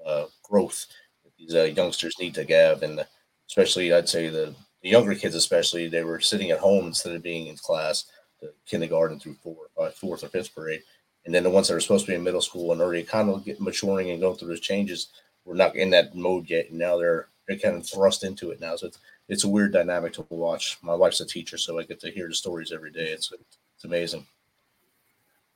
[0.05, 0.87] uh, growth
[1.25, 3.05] that these uh, youngsters need to have, and
[3.49, 7.23] especially I'd say the, the younger kids, especially they were sitting at home instead of
[7.23, 8.07] being in class,
[8.41, 10.83] the kindergarten through four, uh, fourth or fifth grade.
[11.25, 13.31] And then the ones that are supposed to be in middle school and already kind
[13.31, 15.09] of get maturing and going through those changes,
[15.45, 16.71] we're not in that mode yet.
[16.71, 18.77] And now they're they're kind of thrust into it now.
[18.77, 20.79] So it's it's a weird dynamic to watch.
[20.83, 23.09] My wife's a teacher, so I get to hear the stories every day.
[23.09, 24.27] It's it's amazing.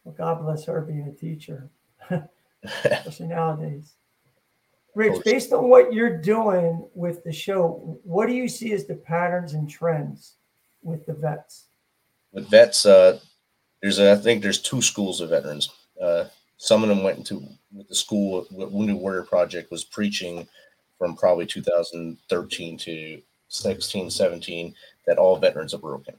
[0.04, 1.68] Well, God bless her being a teacher,
[2.64, 3.94] especially nowadays.
[4.94, 8.94] Rich, based on what you're doing with the show, what do you see as the
[8.94, 10.36] patterns and trends
[10.82, 11.66] with the vets?
[12.32, 13.18] With vets, uh,
[13.82, 15.68] there's a, I think there's two schools of veterans.
[16.00, 16.24] Uh,
[16.58, 18.46] some of them went into with the school.
[18.50, 20.48] What Wounded Warrior Project was preaching
[20.98, 24.74] from probably 2013 to 16, 17
[25.06, 26.14] that all veterans are broken.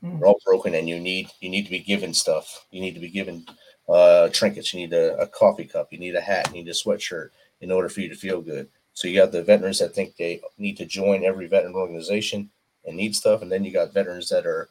[0.00, 0.18] Hmm.
[0.18, 2.66] They're all broken, and you need you need to be given stuff.
[2.70, 3.46] You need to be given
[3.88, 4.72] uh, trinkets.
[4.72, 5.92] You need a, a coffee cup.
[5.92, 6.48] You need a hat.
[6.48, 7.30] You need a sweatshirt
[7.60, 8.68] in order for you to feel good.
[8.92, 12.50] So you got the veterans that think they need to join every veteran organization
[12.84, 14.68] and need stuff, and then you got veterans that are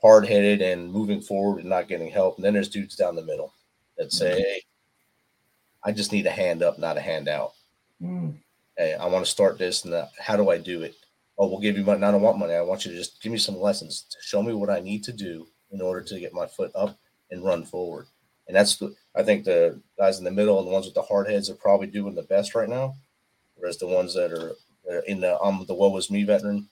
[0.00, 2.36] hard headed and moving forward and not getting help.
[2.36, 3.52] And then there's dudes down the middle
[3.96, 4.62] that say, "Hey,
[5.82, 7.52] I just need a hand up, not a handout.
[8.02, 8.36] Mm,
[8.76, 10.96] Hey, I want to start this, and how do I do it?
[11.38, 12.02] Oh, we'll give you money.
[12.02, 12.54] I don't want money.
[12.54, 15.04] I want you to just give me some lessons to show me what I need
[15.04, 16.98] to do in order to get my foot up
[17.30, 18.06] and run forward.
[18.48, 21.02] And that's the I think the guys in the middle and the ones with the
[21.02, 22.96] hard heads are probably doing the best right now.
[23.56, 24.54] Whereas the ones that are,
[24.84, 26.68] that are in the um the woe is me veteran,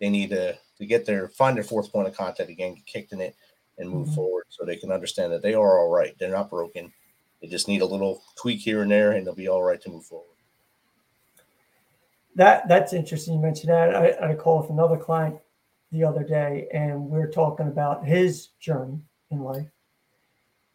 [0.00, 3.12] they need to to get their find their fourth point of contact again, get kicked
[3.12, 3.34] in it,
[3.78, 4.14] and move Mhm.
[4.14, 6.16] forward so they can understand that they are all right.
[6.18, 6.92] They're not broken.
[7.40, 9.90] They just need a little tweak here and there, and they'll be all right to
[9.90, 10.28] move forward.
[12.36, 13.34] that that's interesting.
[13.34, 13.94] You mentioned that.
[13.94, 15.38] I, I had a call with another client
[15.92, 19.70] the other day, and we are talking about his journey in life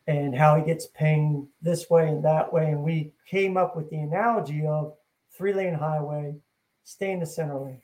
[0.07, 2.71] and how he gets pain this way and that way.
[2.71, 4.95] And we came up with the analogy of
[5.31, 6.33] three lane highway,
[6.85, 7.81] stay in the center lane,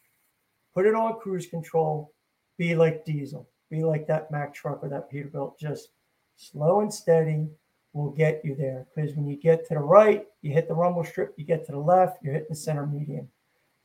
[0.73, 2.13] put it on cruise control,
[2.57, 5.89] be like diesel, be like that Mack truck or that Peterbilt, just
[6.35, 7.47] slow and steady
[7.93, 8.85] will get you there.
[8.93, 11.71] Because when you get to the right, you hit the rumble strip, you get to
[11.71, 13.27] the left, you're hitting the center median.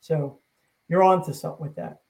[0.00, 0.38] So
[0.88, 2.00] you're on to something with that.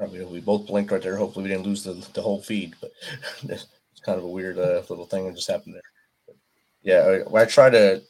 [0.00, 1.16] I mean, we both blinked right there.
[1.16, 2.90] Hopefully, we didn't lose the, the whole feed, but
[3.44, 3.66] it's
[4.04, 5.82] kind of a weird uh, little thing that just happened there.
[6.26, 6.36] But
[6.82, 8.02] yeah, I, I try to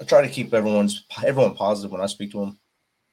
[0.00, 2.58] I try to keep everyone's everyone positive when I speak to them,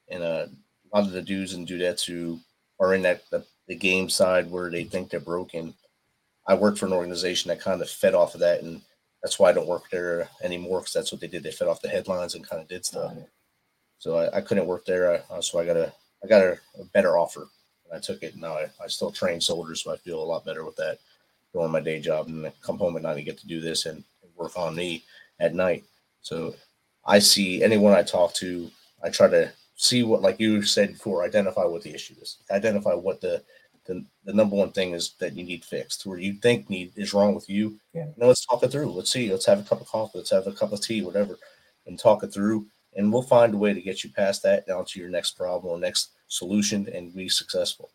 [0.08, 0.46] and uh,
[0.92, 2.38] a lot of the dudes and dudettes who
[2.80, 5.74] are in that the, the game side where they think they're broken.
[6.46, 8.80] I worked for an organization that kind of fed off of that, and
[9.22, 11.42] that's why I don't work there anymore because that's what they did.
[11.42, 13.14] They fed off the headlines and kind of did stuff.
[13.98, 15.92] So I, I couldn't work there, uh, so I got a
[16.24, 17.48] I got a, a better offer.
[17.84, 18.36] And I took it.
[18.36, 20.98] Now I, I still train soldiers, so I feel a lot better with that
[21.52, 24.02] doing my day job and come home at night and get to do this and
[24.36, 25.04] work on me
[25.38, 25.84] at night.
[26.22, 26.54] So
[27.04, 28.70] I see anyone I talk to,
[29.04, 29.52] I try to
[29.82, 33.42] see what, like you said before, identify what the issue is, identify what the
[33.84, 37.12] the, the number one thing is that you need fixed, where you think need is
[37.12, 37.80] wrong with you.
[37.92, 38.06] Yeah.
[38.16, 38.92] Now let's talk it through.
[38.92, 39.28] Let's see.
[39.28, 40.18] Let's have a cup of coffee.
[40.18, 41.36] Let's have a cup of tea, whatever,
[41.86, 42.66] and talk it through.
[42.94, 45.72] And we'll find a way to get you past that down to your next problem
[45.72, 47.90] or next solution and be successful.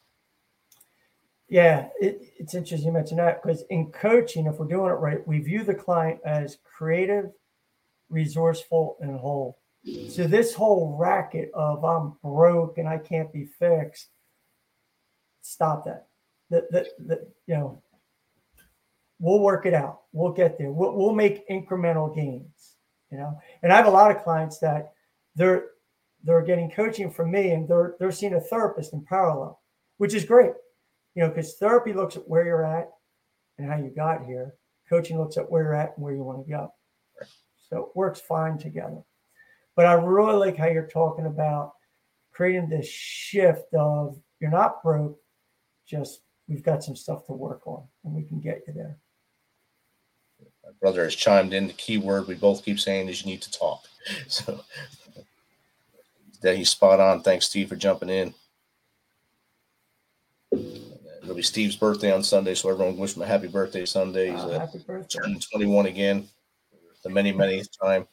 [1.48, 5.26] Yeah, it, it's interesting you mentioned that because in coaching, if we're doing it right,
[5.26, 7.32] we view the client as creative,
[8.10, 9.58] resourceful, and whole.
[10.10, 14.10] So this whole racket of I'm broke and I can't be fixed,
[15.42, 16.08] stop that.
[16.50, 17.82] That that that you know,
[19.20, 20.02] we'll work it out.
[20.12, 20.72] We'll get there.
[20.72, 22.76] We'll, we'll make incremental gains.
[23.12, 24.94] You know, and I have a lot of clients that
[25.36, 25.68] they're
[26.24, 29.62] they're getting coaching from me and they're they're seeing a therapist in parallel,
[29.98, 30.54] which is great
[31.18, 32.92] you know, because therapy looks at where you're at
[33.58, 34.54] and how you got here.
[34.88, 36.72] Coaching looks at where you're at and where you want to go.
[37.72, 39.02] So it works fine together.
[39.78, 41.74] But I really like how you're talking about
[42.34, 45.20] creating this shift of you're not broke,
[45.88, 48.98] just we've got some stuff to work on and we can get you there.
[50.66, 51.68] My brother has chimed in.
[51.68, 53.84] The key word we both keep saying is you need to talk.
[54.28, 54.62] So
[56.42, 57.22] that he's spot on.
[57.22, 58.34] Thanks, Steve, for jumping in.
[60.54, 64.32] It'll be Steve's birthday on Sunday, so everyone wish him a happy birthday Sunday.
[64.32, 65.20] He's Uh, uh, happy birthday.
[65.20, 66.30] turning 21 again,
[67.04, 68.08] the many, many time.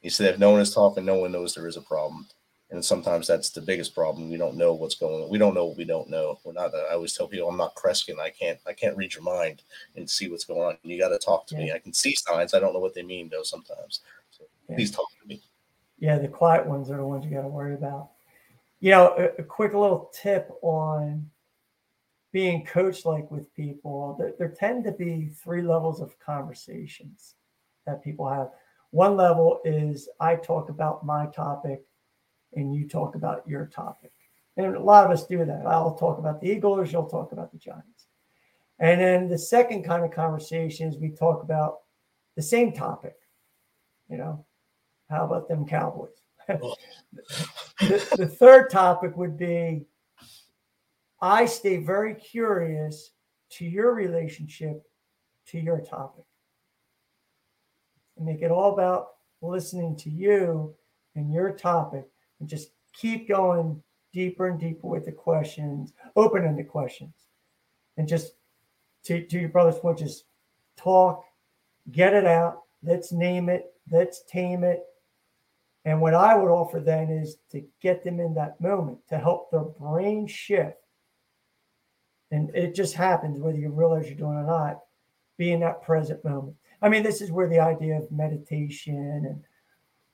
[0.00, 2.26] He said, if no one is talking, no one knows there is a problem.
[2.70, 4.30] And sometimes that's the biggest problem.
[4.30, 5.28] We don't know what's going on.
[5.28, 6.38] We don't know what we don't know.
[6.44, 6.72] We're not.
[6.72, 8.20] I always tell people, I'm not Kreskin.
[8.20, 8.60] I can't.
[8.64, 9.62] I can't read your mind
[9.96, 10.78] and see what's going on.
[10.84, 11.72] You got to talk to me.
[11.72, 12.54] I can see signs.
[12.54, 13.42] I don't know what they mean though.
[13.42, 14.00] Sometimes.
[14.30, 14.76] So Yeah.
[14.76, 15.42] please talk to me.
[15.98, 18.10] Yeah, the quiet ones are the ones you got to worry about.
[18.78, 21.28] You know, a, a quick little tip on
[22.32, 24.14] being coached like with people.
[24.16, 27.34] There, there tend to be three levels of conversations
[27.84, 28.50] that people have.
[28.90, 31.82] One level is I talk about my topic
[32.54, 34.12] and you talk about your topic.
[34.56, 35.66] And a lot of us do that.
[35.66, 38.06] I'll talk about the Eagles, you'll talk about the Giants.
[38.80, 41.80] And then the second kind of conversation is we talk about
[42.34, 43.16] the same topic.
[44.08, 44.44] You know,
[45.08, 46.10] how about them Cowboys?
[46.48, 46.74] Oh.
[47.80, 49.84] the, the third topic would be
[51.20, 53.10] I stay very curious
[53.50, 54.82] to your relationship
[55.48, 56.24] to your topic.
[58.20, 60.74] Make it all about listening to you
[61.16, 62.06] and your topic
[62.38, 67.14] and just keep going deeper and deeper with the questions, open ended questions.
[67.96, 68.34] And just
[69.04, 70.24] to, to your brother's point, just
[70.76, 71.24] talk,
[71.90, 74.84] get it out, let's name it, let's tame it,
[75.84, 79.50] and what I would offer then is to get them in that moment to help
[79.50, 80.76] their brain shift.
[82.30, 84.80] And it just happens whether you realize you're doing it or not,
[85.36, 86.56] be in that present moment.
[86.82, 89.44] I mean, this is where the idea of meditation and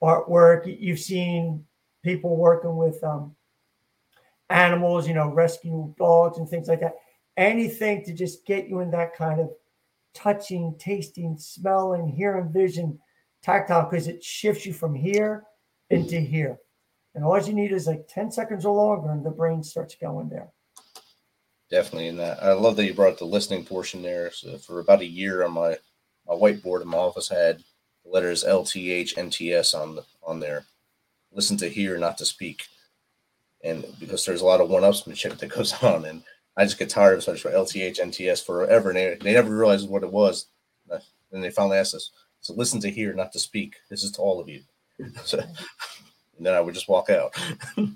[0.03, 1.67] artwork, you- you've seen
[2.03, 3.35] people working with um,
[4.51, 6.97] animals, you know, rescue dogs and things like that.
[7.37, 9.51] Anything to just get you in that kind of
[10.15, 12.99] touching, tasting, smelling, hearing, vision,
[13.43, 15.45] tactile, because it shifts you from here
[15.91, 16.59] into here.
[17.15, 20.29] And all you need is like 10 seconds or longer, and the brain starts going
[20.29, 20.49] there.
[21.71, 24.31] Definitely, and that I love that you brought the listening portion there.
[24.31, 25.77] So for about a year on my
[26.29, 27.63] my whiteboard in my office had
[28.05, 30.65] the letters LTH NTS on the on there.
[31.33, 32.65] Listen to hear, not to speak.
[33.65, 36.23] And because there's a lot of one-upsmanship that goes on, and
[36.57, 39.89] I just get tired of such for LTH NTS forever, and they, they never realized
[39.89, 40.47] what it was.
[41.33, 43.77] And they finally asked us, so listen to hear, not to speak.
[43.91, 44.63] This is to all of you.
[45.25, 47.35] So, and then I would just walk out.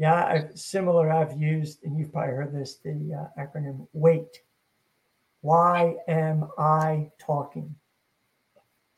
[0.00, 1.12] Yeah, similar.
[1.12, 4.34] I've used, and you've probably heard this, the uh, acronym WAIT.
[5.40, 7.74] Why am I talking?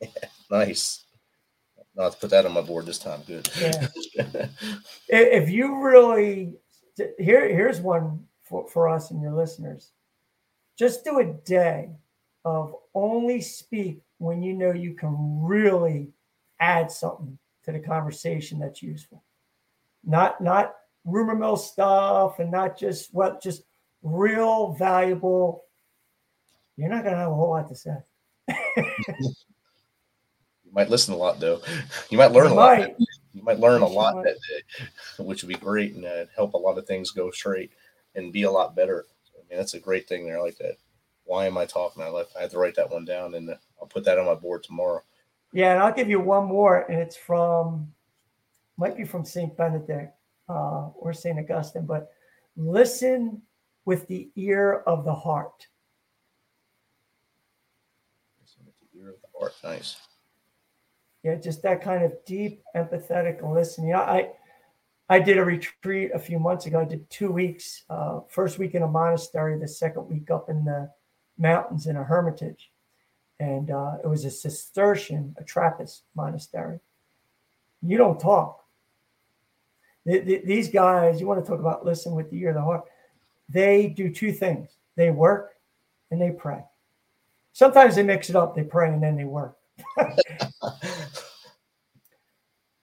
[0.51, 1.03] nice.
[1.97, 3.21] I'll put that on my board this time.
[3.27, 3.49] Good.
[3.59, 3.87] Yeah.
[5.07, 6.53] If you really,
[7.19, 9.91] here, here's one for, for us and your listeners.
[10.77, 11.91] Just do a day
[12.45, 16.09] of only speak when you know you can really
[16.59, 19.23] add something to the conversation that's useful.
[20.03, 20.75] Not, not
[21.05, 23.63] rumor mill stuff and not just what, just
[24.01, 25.63] real valuable.
[26.77, 27.97] You're not going to have a whole lot to say.
[30.65, 31.61] You might listen a lot though.
[32.09, 32.79] You might learn You a lot.
[32.79, 32.95] might.
[33.33, 34.85] You might learn a lot that day,
[35.23, 37.71] which would be great and uh, help a lot of things go straight
[38.15, 39.05] and be a lot better.
[39.35, 40.39] I mean, that's a great thing there.
[40.39, 40.77] I like that.
[41.25, 42.01] Why am I talking?
[42.01, 42.27] I like.
[42.35, 44.63] I have to write that one down, and uh, I'll put that on my board
[44.63, 45.01] tomorrow.
[45.51, 47.91] Yeah, and I'll give you one more, and it's from
[48.77, 50.11] might be from Saint Benedict
[50.49, 52.11] uh, or Saint Augustine, but
[52.57, 53.41] listen
[53.85, 55.67] with the ear of the heart.
[59.51, 59.67] The.
[59.67, 59.97] Nice.
[61.23, 63.95] Yeah, just that kind of deep, empathetic listening.
[63.95, 64.29] I
[65.09, 66.79] I did a retreat a few months ago.
[66.81, 67.83] I did two weeks.
[67.89, 70.89] Uh, first week in a monastery, the second week up in the
[71.37, 72.71] mountains in a hermitage,
[73.39, 76.79] and uh, it was a Cistercian, a Trappist monastery.
[77.81, 78.63] You don't talk.
[80.07, 82.61] Th- th- These guys, you want to talk about listen with the ear of the
[82.61, 82.83] heart.
[83.49, 85.53] They do two things: they work
[86.11, 86.63] and they pray.
[87.53, 88.55] Sometimes they mix it up.
[88.55, 89.55] They pray and then they work.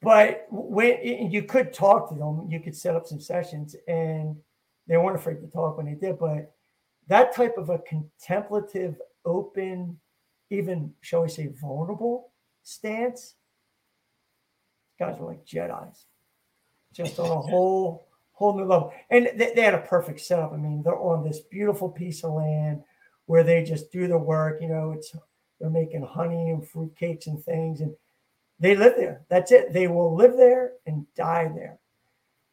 [0.01, 4.37] but when you could talk to them, you could set up some sessions, and
[4.87, 6.19] they weren't afraid to talk when they did.
[6.19, 6.53] But
[7.09, 9.99] that type of a contemplative, open,
[10.51, 12.31] even shall we say, vulnerable
[12.63, 13.35] stance,
[14.99, 16.07] guys were like Jedi's,
[16.95, 18.93] just on a whole whole new level.
[19.11, 20.53] And they, they had a perfect setup.
[20.53, 22.83] I mean, they're on this beautiful piece of land
[23.31, 24.61] where they just do the work.
[24.61, 25.15] You know, it's
[25.61, 27.95] they're making honey and fruit cakes and things, and
[28.59, 29.23] they live there.
[29.29, 29.73] That's it.
[29.73, 31.79] They will live there and die there.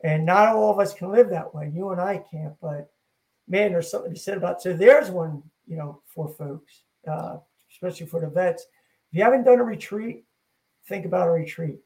[0.03, 1.71] And not all of us can live that way.
[1.73, 2.91] You and I can't, but
[3.47, 4.61] man, there's something to be said about.
[4.61, 7.37] So there's one, you know, for folks, uh,
[7.71, 8.67] especially for the vets.
[9.11, 10.25] If you haven't done a retreat,
[10.87, 11.79] think about a retreat,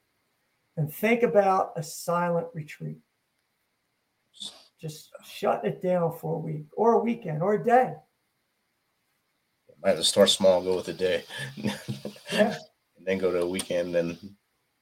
[0.76, 2.98] and think about a silent retreat.
[4.82, 7.94] Just shut it down for a week, or a weekend, or a day.
[9.84, 11.24] I have to start small, go with a day,
[11.56, 11.76] Yeah.
[12.32, 12.56] and
[13.06, 14.18] then go to a weekend, and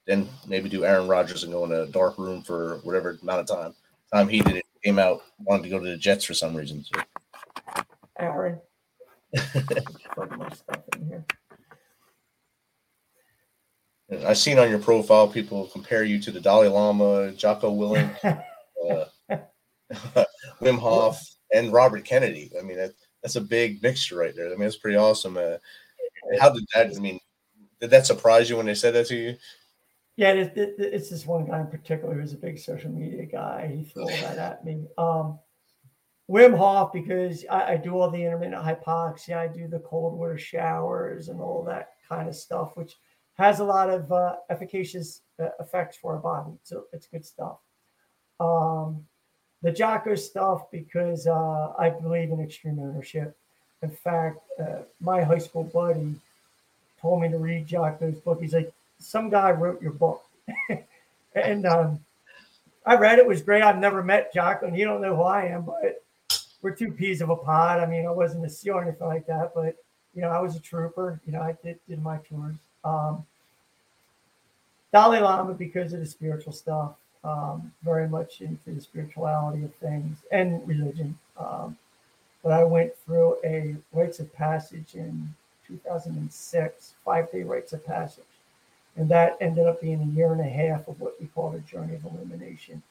[0.06, 3.46] then maybe do Aaron Rodgers and go in a dark room for whatever amount of
[3.56, 3.74] time.
[4.12, 6.84] Time he did it, came out, wanted to go to the Jets for some reason.
[6.84, 7.00] So
[8.18, 8.60] Aaron.
[10.14, 11.24] Plug my stuff in here.
[14.10, 18.12] And I've seen on your profile people compare you to the Dalai Lama, Jocko Willink,
[18.90, 20.24] uh,
[20.60, 21.22] Wim Hof,
[21.54, 22.50] and Robert Kennedy.
[22.58, 22.92] I mean, that,
[23.22, 24.46] that's a big mixture right there.
[24.46, 25.36] I mean, that's pretty awesome.
[25.36, 25.56] Uh,
[26.38, 26.94] how did that?
[26.96, 27.18] I mean,
[27.80, 29.36] did that surprise you when they said that to you?
[30.16, 33.72] Yeah, it, it, it's this one guy in particular who's a big social media guy.
[33.74, 34.86] He threw that at me.
[34.98, 35.38] Um,
[36.30, 40.38] Wim Hof, because I, I do all the intermittent hypoxia, I do the cold water
[40.38, 42.96] showers and all that kind of stuff, which
[43.34, 46.56] has a lot of uh, efficacious uh, effects for our body.
[46.62, 47.58] So it's good stuff.
[48.38, 49.06] Um,
[49.62, 53.36] the Jocko stuff, because uh, I believe in extreme ownership.
[53.82, 56.14] In fact, uh, my high school buddy
[57.00, 58.40] told me to read Jocko's book.
[58.40, 60.24] He's like, some guy wrote your book.
[61.34, 62.00] and um,
[62.84, 63.62] I read it, it was great.
[63.62, 66.02] I've never met Jocko, and you don't know who I am, but
[66.62, 67.80] we're two peas of a pod.
[67.80, 69.76] I mean, I wasn't a SEAL or anything like that, but
[70.14, 71.20] you know, I was a trooper.
[71.26, 72.56] You know, I did did my tours.
[72.84, 73.24] Um,
[74.92, 76.94] Dalai Lama because of the spiritual stuff,
[77.24, 81.18] um, very much into the spirituality of things and religion.
[81.38, 81.76] Um,
[82.42, 85.34] but I went through a rites of passage in
[85.66, 88.24] 2006, five day rites of passage.
[88.96, 91.60] And that ended up being a year and a half of what we call the
[91.60, 92.82] journey of illumination.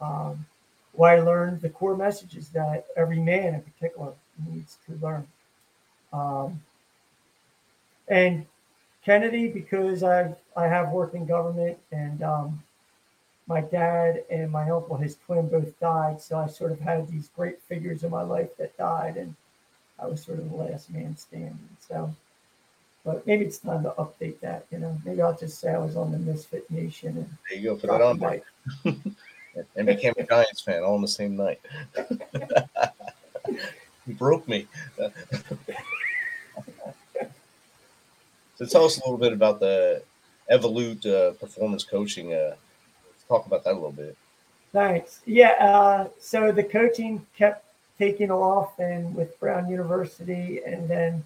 [0.00, 0.46] Um,
[0.92, 4.12] where I learned the core messages that every man in particular
[4.48, 5.26] needs to learn.
[6.12, 6.60] Um,
[8.08, 8.46] and
[9.04, 12.62] Kennedy, because I I have worked in government, and um,
[13.50, 16.22] my dad and my uncle, his twin, both died.
[16.22, 19.34] So I sort of had these great figures in my life that died, and
[19.98, 21.58] I was sort of the last man standing.
[21.80, 22.14] So,
[23.04, 24.66] but maybe it's time to update that.
[24.70, 27.70] You know, maybe I'll just say I was on the Misfit Nation and There you
[27.70, 28.42] go, put that on there.
[29.74, 31.60] and became a Giants fan all on the same night.
[34.06, 34.68] he broke me.
[38.56, 40.04] so tell us a little bit about the
[40.52, 42.32] Evolute uh, performance coaching.
[42.32, 42.54] Uh,
[43.30, 44.16] talk about that a little bit.
[44.72, 45.20] Thanks.
[45.24, 45.54] Yeah.
[45.60, 47.64] Uh, so the coaching kept
[47.98, 51.22] taking off, and with Brown University, and then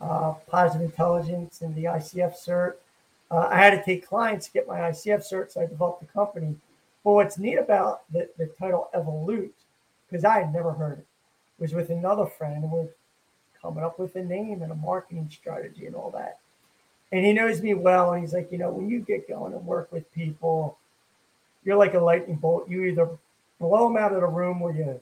[0.00, 2.74] uh, Positive Intelligence and the ICF cert.
[3.30, 6.06] Uh, I had to take clients to get my ICF cert, so I developed the
[6.06, 6.56] company.
[7.04, 9.50] But what's neat about the, the title Evolute,
[10.08, 11.06] because I had never heard it,
[11.58, 12.88] was with another friend, and we're
[13.60, 16.38] coming up with a name and a marketing strategy and all that.
[17.12, 19.64] And he knows me well, and he's like, you know, when you get going and
[19.64, 20.78] work with people,
[21.66, 22.68] you're like a lightning bolt.
[22.70, 23.10] You either
[23.58, 24.98] blow them out of the room or you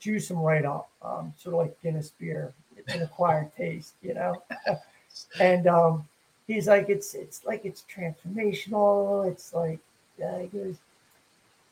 [0.00, 2.52] juice them right up, um, sort of like Guinness beer.
[2.76, 4.42] It's an acquired taste, you know.
[5.40, 6.08] and um,
[6.46, 9.30] he's like, it's it's like it's transformational.
[9.30, 9.78] It's like
[10.24, 10.76] uh, he goes,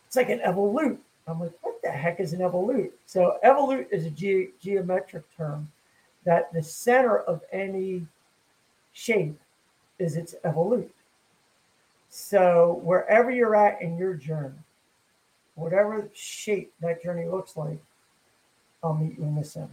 [0.06, 0.98] it's like an evolute.
[1.26, 2.92] I'm like, what the heck is an evolute?
[3.06, 5.68] So evolute is a ge- geometric term
[6.24, 8.06] that the center of any
[8.92, 9.38] shape
[9.98, 10.90] is its evolute.
[12.16, 14.54] So wherever you're at in your journey,
[15.54, 17.78] whatever shape that journey looks like,
[18.82, 19.68] I'll meet you in the center,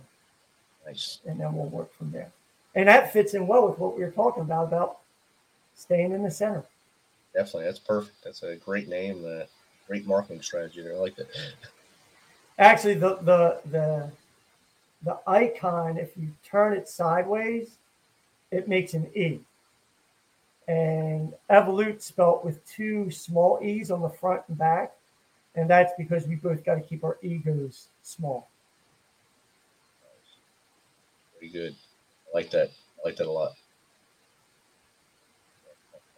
[0.85, 1.19] Nice.
[1.25, 2.29] and then we'll work from there.
[2.75, 4.97] And that fits in well with what we were talking about about
[5.73, 6.65] staying in the center.
[7.33, 7.63] Definitely.
[7.63, 8.21] That's perfect.
[8.25, 9.23] That's a great name.
[9.25, 9.45] Uh,
[9.87, 10.95] great marketing strategy there.
[10.95, 11.27] I like that.
[12.59, 14.11] Actually, the the the
[15.03, 17.77] the icon, if you turn it sideways,
[18.51, 19.39] it makes an E.
[20.67, 24.93] And evolute spelt with two small e's on the front and back.
[25.55, 28.49] And that's because we both got to keep our egos small.
[31.37, 31.75] Pretty good.
[32.33, 32.69] I like that.
[32.69, 33.51] I like that a lot.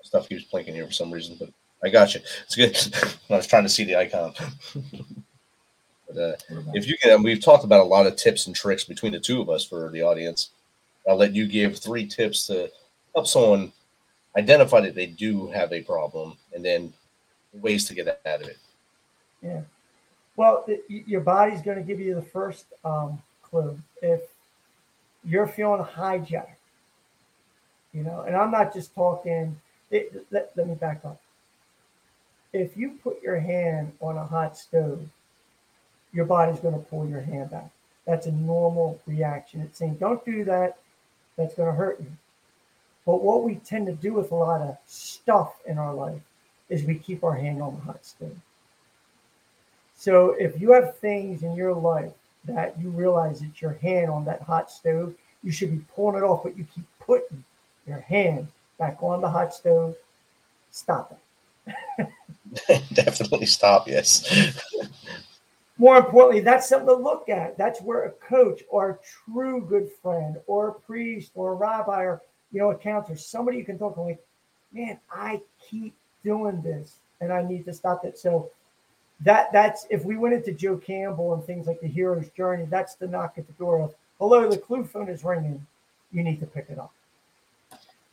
[0.03, 1.49] Stuff keeps blinking here for some reason, but
[1.83, 2.21] I got you.
[2.43, 2.77] It's good.
[3.29, 4.33] I was trying to see the icon.
[6.07, 6.35] but uh,
[6.73, 9.41] if you can, we've talked about a lot of tips and tricks between the two
[9.41, 10.51] of us for the audience.
[11.07, 12.71] I'll let you give three tips to
[13.13, 13.71] help someone
[14.37, 16.93] identify that they do have a problem and then
[17.53, 18.57] ways to get out of it.
[19.41, 19.61] Yeah.
[20.35, 23.79] Well, it, your body's going to give you the first um, clue.
[24.01, 24.21] If
[25.23, 26.55] you're feeling hijacked,
[27.93, 29.59] you know, and I'm not just talking,
[29.89, 31.21] it, let, let me back up.
[32.51, 35.05] If you put your hand on a hot stove,
[36.11, 37.69] your body's going to pull your hand back.
[38.05, 39.61] That's a normal reaction.
[39.61, 40.77] It's saying, don't do that.
[41.37, 42.07] That's going to hurt you.
[43.05, 46.21] But what we tend to do with a lot of stuff in our life
[46.69, 48.35] is we keep our hand on the hot stove.
[49.95, 52.11] So if you have things in your life
[52.45, 56.25] that you realize it's your hand on that hot stove, you should be pulling it
[56.25, 57.43] off, but you keep putting
[57.87, 58.47] your hand
[58.79, 59.95] back on the hot stove.
[60.71, 61.11] Stop
[61.67, 62.07] it.
[62.93, 63.87] Definitely stop.
[63.87, 64.51] Yes.
[65.77, 67.57] More importantly, that's something to look at.
[67.57, 68.99] That's where a coach or a
[69.31, 72.21] true good friend or a priest or a rabbi or
[72.55, 74.23] you know a counselor, somebody you can talk to, like,
[74.71, 75.93] man, I keep
[76.23, 78.17] doing this and I need to stop it.
[78.17, 78.49] So
[79.25, 82.95] that that's if we went into Joe Campbell and things like the hero's journey, that's
[82.95, 85.67] the knock at the door of hello, the clue phone is ringing.
[86.13, 86.93] You need to pick it up.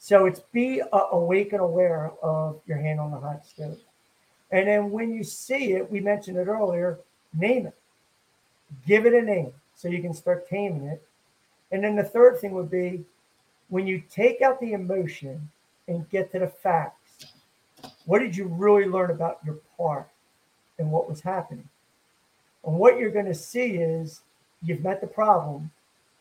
[0.00, 3.78] So it's be uh, awake and aware of your hand on the hot stove.
[4.50, 6.98] And then when you see it, we mentioned it earlier,
[7.32, 7.76] name it.
[8.88, 11.00] Give it a name so you can start taming it.
[11.70, 13.04] And then the third thing would be
[13.72, 15.48] when you take out the emotion
[15.88, 17.24] and get to the facts,
[18.04, 20.10] what did you really learn about your part
[20.78, 21.66] and what was happening?
[22.66, 24.20] And what you're going to see is
[24.62, 25.70] you've met the problem.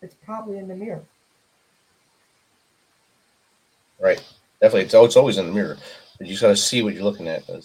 [0.02, 1.04] It's probably in the mirror.
[4.00, 4.24] Right.
[4.62, 4.86] Definitely.
[4.86, 5.76] It's, it's always in the mirror.
[6.18, 7.50] But you just got to see what you're looking at.
[7.50, 7.60] uh,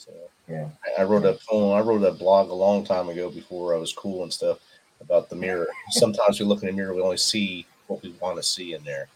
[0.48, 0.68] Yeah.
[0.84, 1.74] I- I wrote a poem.
[1.78, 4.58] I wrote a blog a long time ago before I was cool and stuff
[5.00, 5.68] about the mirror.
[5.92, 8.82] Sometimes we look in the mirror, we only see what we want to see in
[8.82, 9.06] there.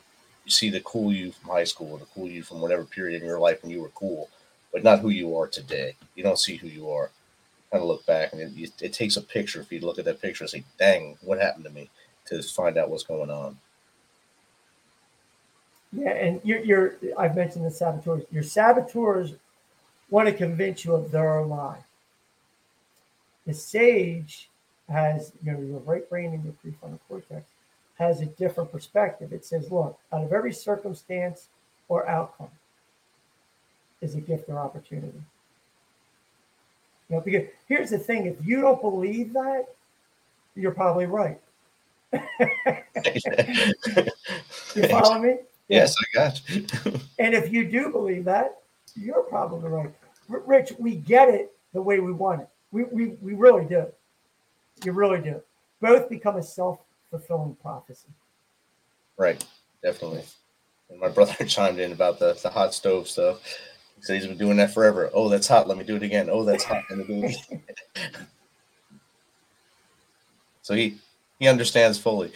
[0.50, 3.26] See the cool you from high school, or the cool you from whatever period in
[3.26, 4.28] your life when you were cool,
[4.72, 5.94] but not who you are today.
[6.16, 7.10] You don't see who you are.
[7.70, 10.20] Kind of look back, and it, it takes a picture If you look at that
[10.20, 11.88] picture and say, "Dang, what happened to me?"
[12.26, 13.56] To find out what's going on.
[15.92, 18.24] Yeah, and you're, you're I've mentioned the saboteurs.
[18.32, 19.34] Your saboteurs
[20.10, 21.84] want to convince you of their lie.
[23.46, 24.50] The sage
[24.88, 27.48] has, you know, your right brain and your prefrontal cortex
[28.00, 29.32] has a different perspective.
[29.32, 31.48] It says, look, out of every circumstance
[31.88, 32.48] or outcome
[34.00, 35.20] is a gift or opportunity.
[37.08, 39.66] You know, because here's the thing: if you don't believe that,
[40.56, 41.40] you're probably right.
[44.76, 45.38] You follow me?
[45.68, 46.40] yes, I got.
[47.18, 48.60] And if you do believe that,
[48.94, 49.92] you're probably right.
[50.28, 52.48] Rich, we get it the way we want it.
[52.70, 53.86] We, we, we really do.
[54.84, 55.42] You really do.
[55.80, 56.78] Both become a self
[57.10, 58.08] fulfilling prophecy.
[59.16, 59.44] Right,
[59.82, 60.24] definitely.
[60.88, 63.42] And my brother chimed in about the, the hot stove stuff.
[63.96, 65.10] He said he's been doing that forever.
[65.12, 65.68] Oh, that's hot.
[65.68, 66.28] Let me do it again.
[66.30, 66.84] Oh, that's hot.
[66.88, 67.62] Let me do it again.
[70.62, 70.96] so he
[71.38, 72.32] he understands fully.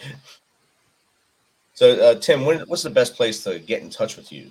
[1.73, 4.49] So uh, Tim, when, what's the best place to get in touch with you?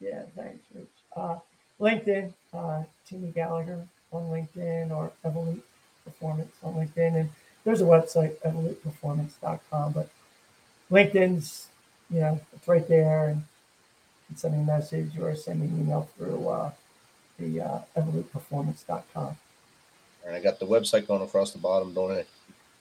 [0.00, 0.86] Yeah, thanks, Rich.
[1.16, 1.36] Uh,
[1.80, 5.62] LinkedIn, uh, Timmy Gallagher on LinkedIn or Evolute
[6.04, 7.20] Performance on LinkedIn.
[7.20, 7.30] And
[7.64, 9.92] there's a website, evoluteperformance.com.
[9.92, 10.10] But
[10.90, 11.68] LinkedIn's,
[12.10, 13.28] you know, it's right there.
[13.28, 13.44] And you
[14.28, 16.70] can send me a message or send me an email through uh,
[17.38, 19.36] the uh, evoluteperformance.com.
[20.26, 22.28] And I got the website going across the bottom, don't it?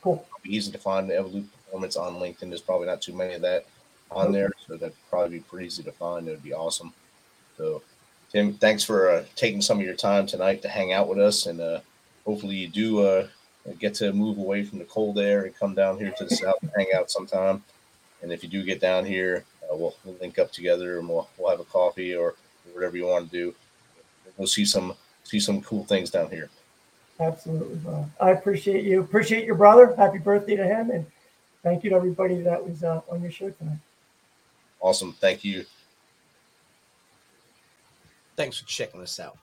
[0.01, 0.25] Cool.
[0.45, 2.49] Easy to find the Evolute Performance on LinkedIn.
[2.49, 3.65] There's probably not too many of that
[4.11, 6.27] on there, so that'd probably be pretty easy to find.
[6.27, 6.93] It would be awesome.
[7.57, 7.81] So,
[8.31, 11.45] Tim, thanks for uh, taking some of your time tonight to hang out with us,
[11.45, 11.79] and uh,
[12.25, 13.27] hopefully you do uh,
[13.79, 16.57] get to move away from the cold air and come down here to the south
[16.61, 17.63] and hang out sometime.
[18.21, 21.29] And if you do get down here, uh, we'll, we'll link up together and we'll
[21.37, 22.35] we'll have a coffee or
[22.73, 23.55] whatever you want to do.
[24.37, 24.93] We'll see some
[25.23, 26.49] see some cool things down here.
[27.19, 28.09] Absolutely, bro.
[28.19, 29.01] I appreciate you.
[29.01, 29.93] Appreciate your brother.
[29.95, 30.91] Happy birthday to him.
[30.91, 31.05] And
[31.61, 33.77] thank you to everybody that was uh, on your show tonight.
[34.81, 35.13] Awesome.
[35.13, 35.65] Thank you.
[38.35, 39.37] Thanks for checking us out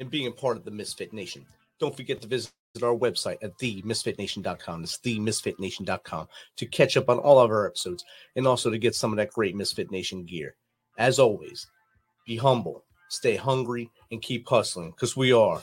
[0.00, 1.46] and being a part of the Misfit Nation.
[1.78, 2.50] Don't forget to visit
[2.82, 4.82] our website at themisfitnation.com.
[4.82, 8.04] It's themisfitnation.com to catch up on all of our episodes
[8.34, 10.54] and also to get some of that great Misfit Nation gear.
[10.98, 11.66] As always,
[12.26, 15.62] be humble, stay hungry, and keep hustling because we are.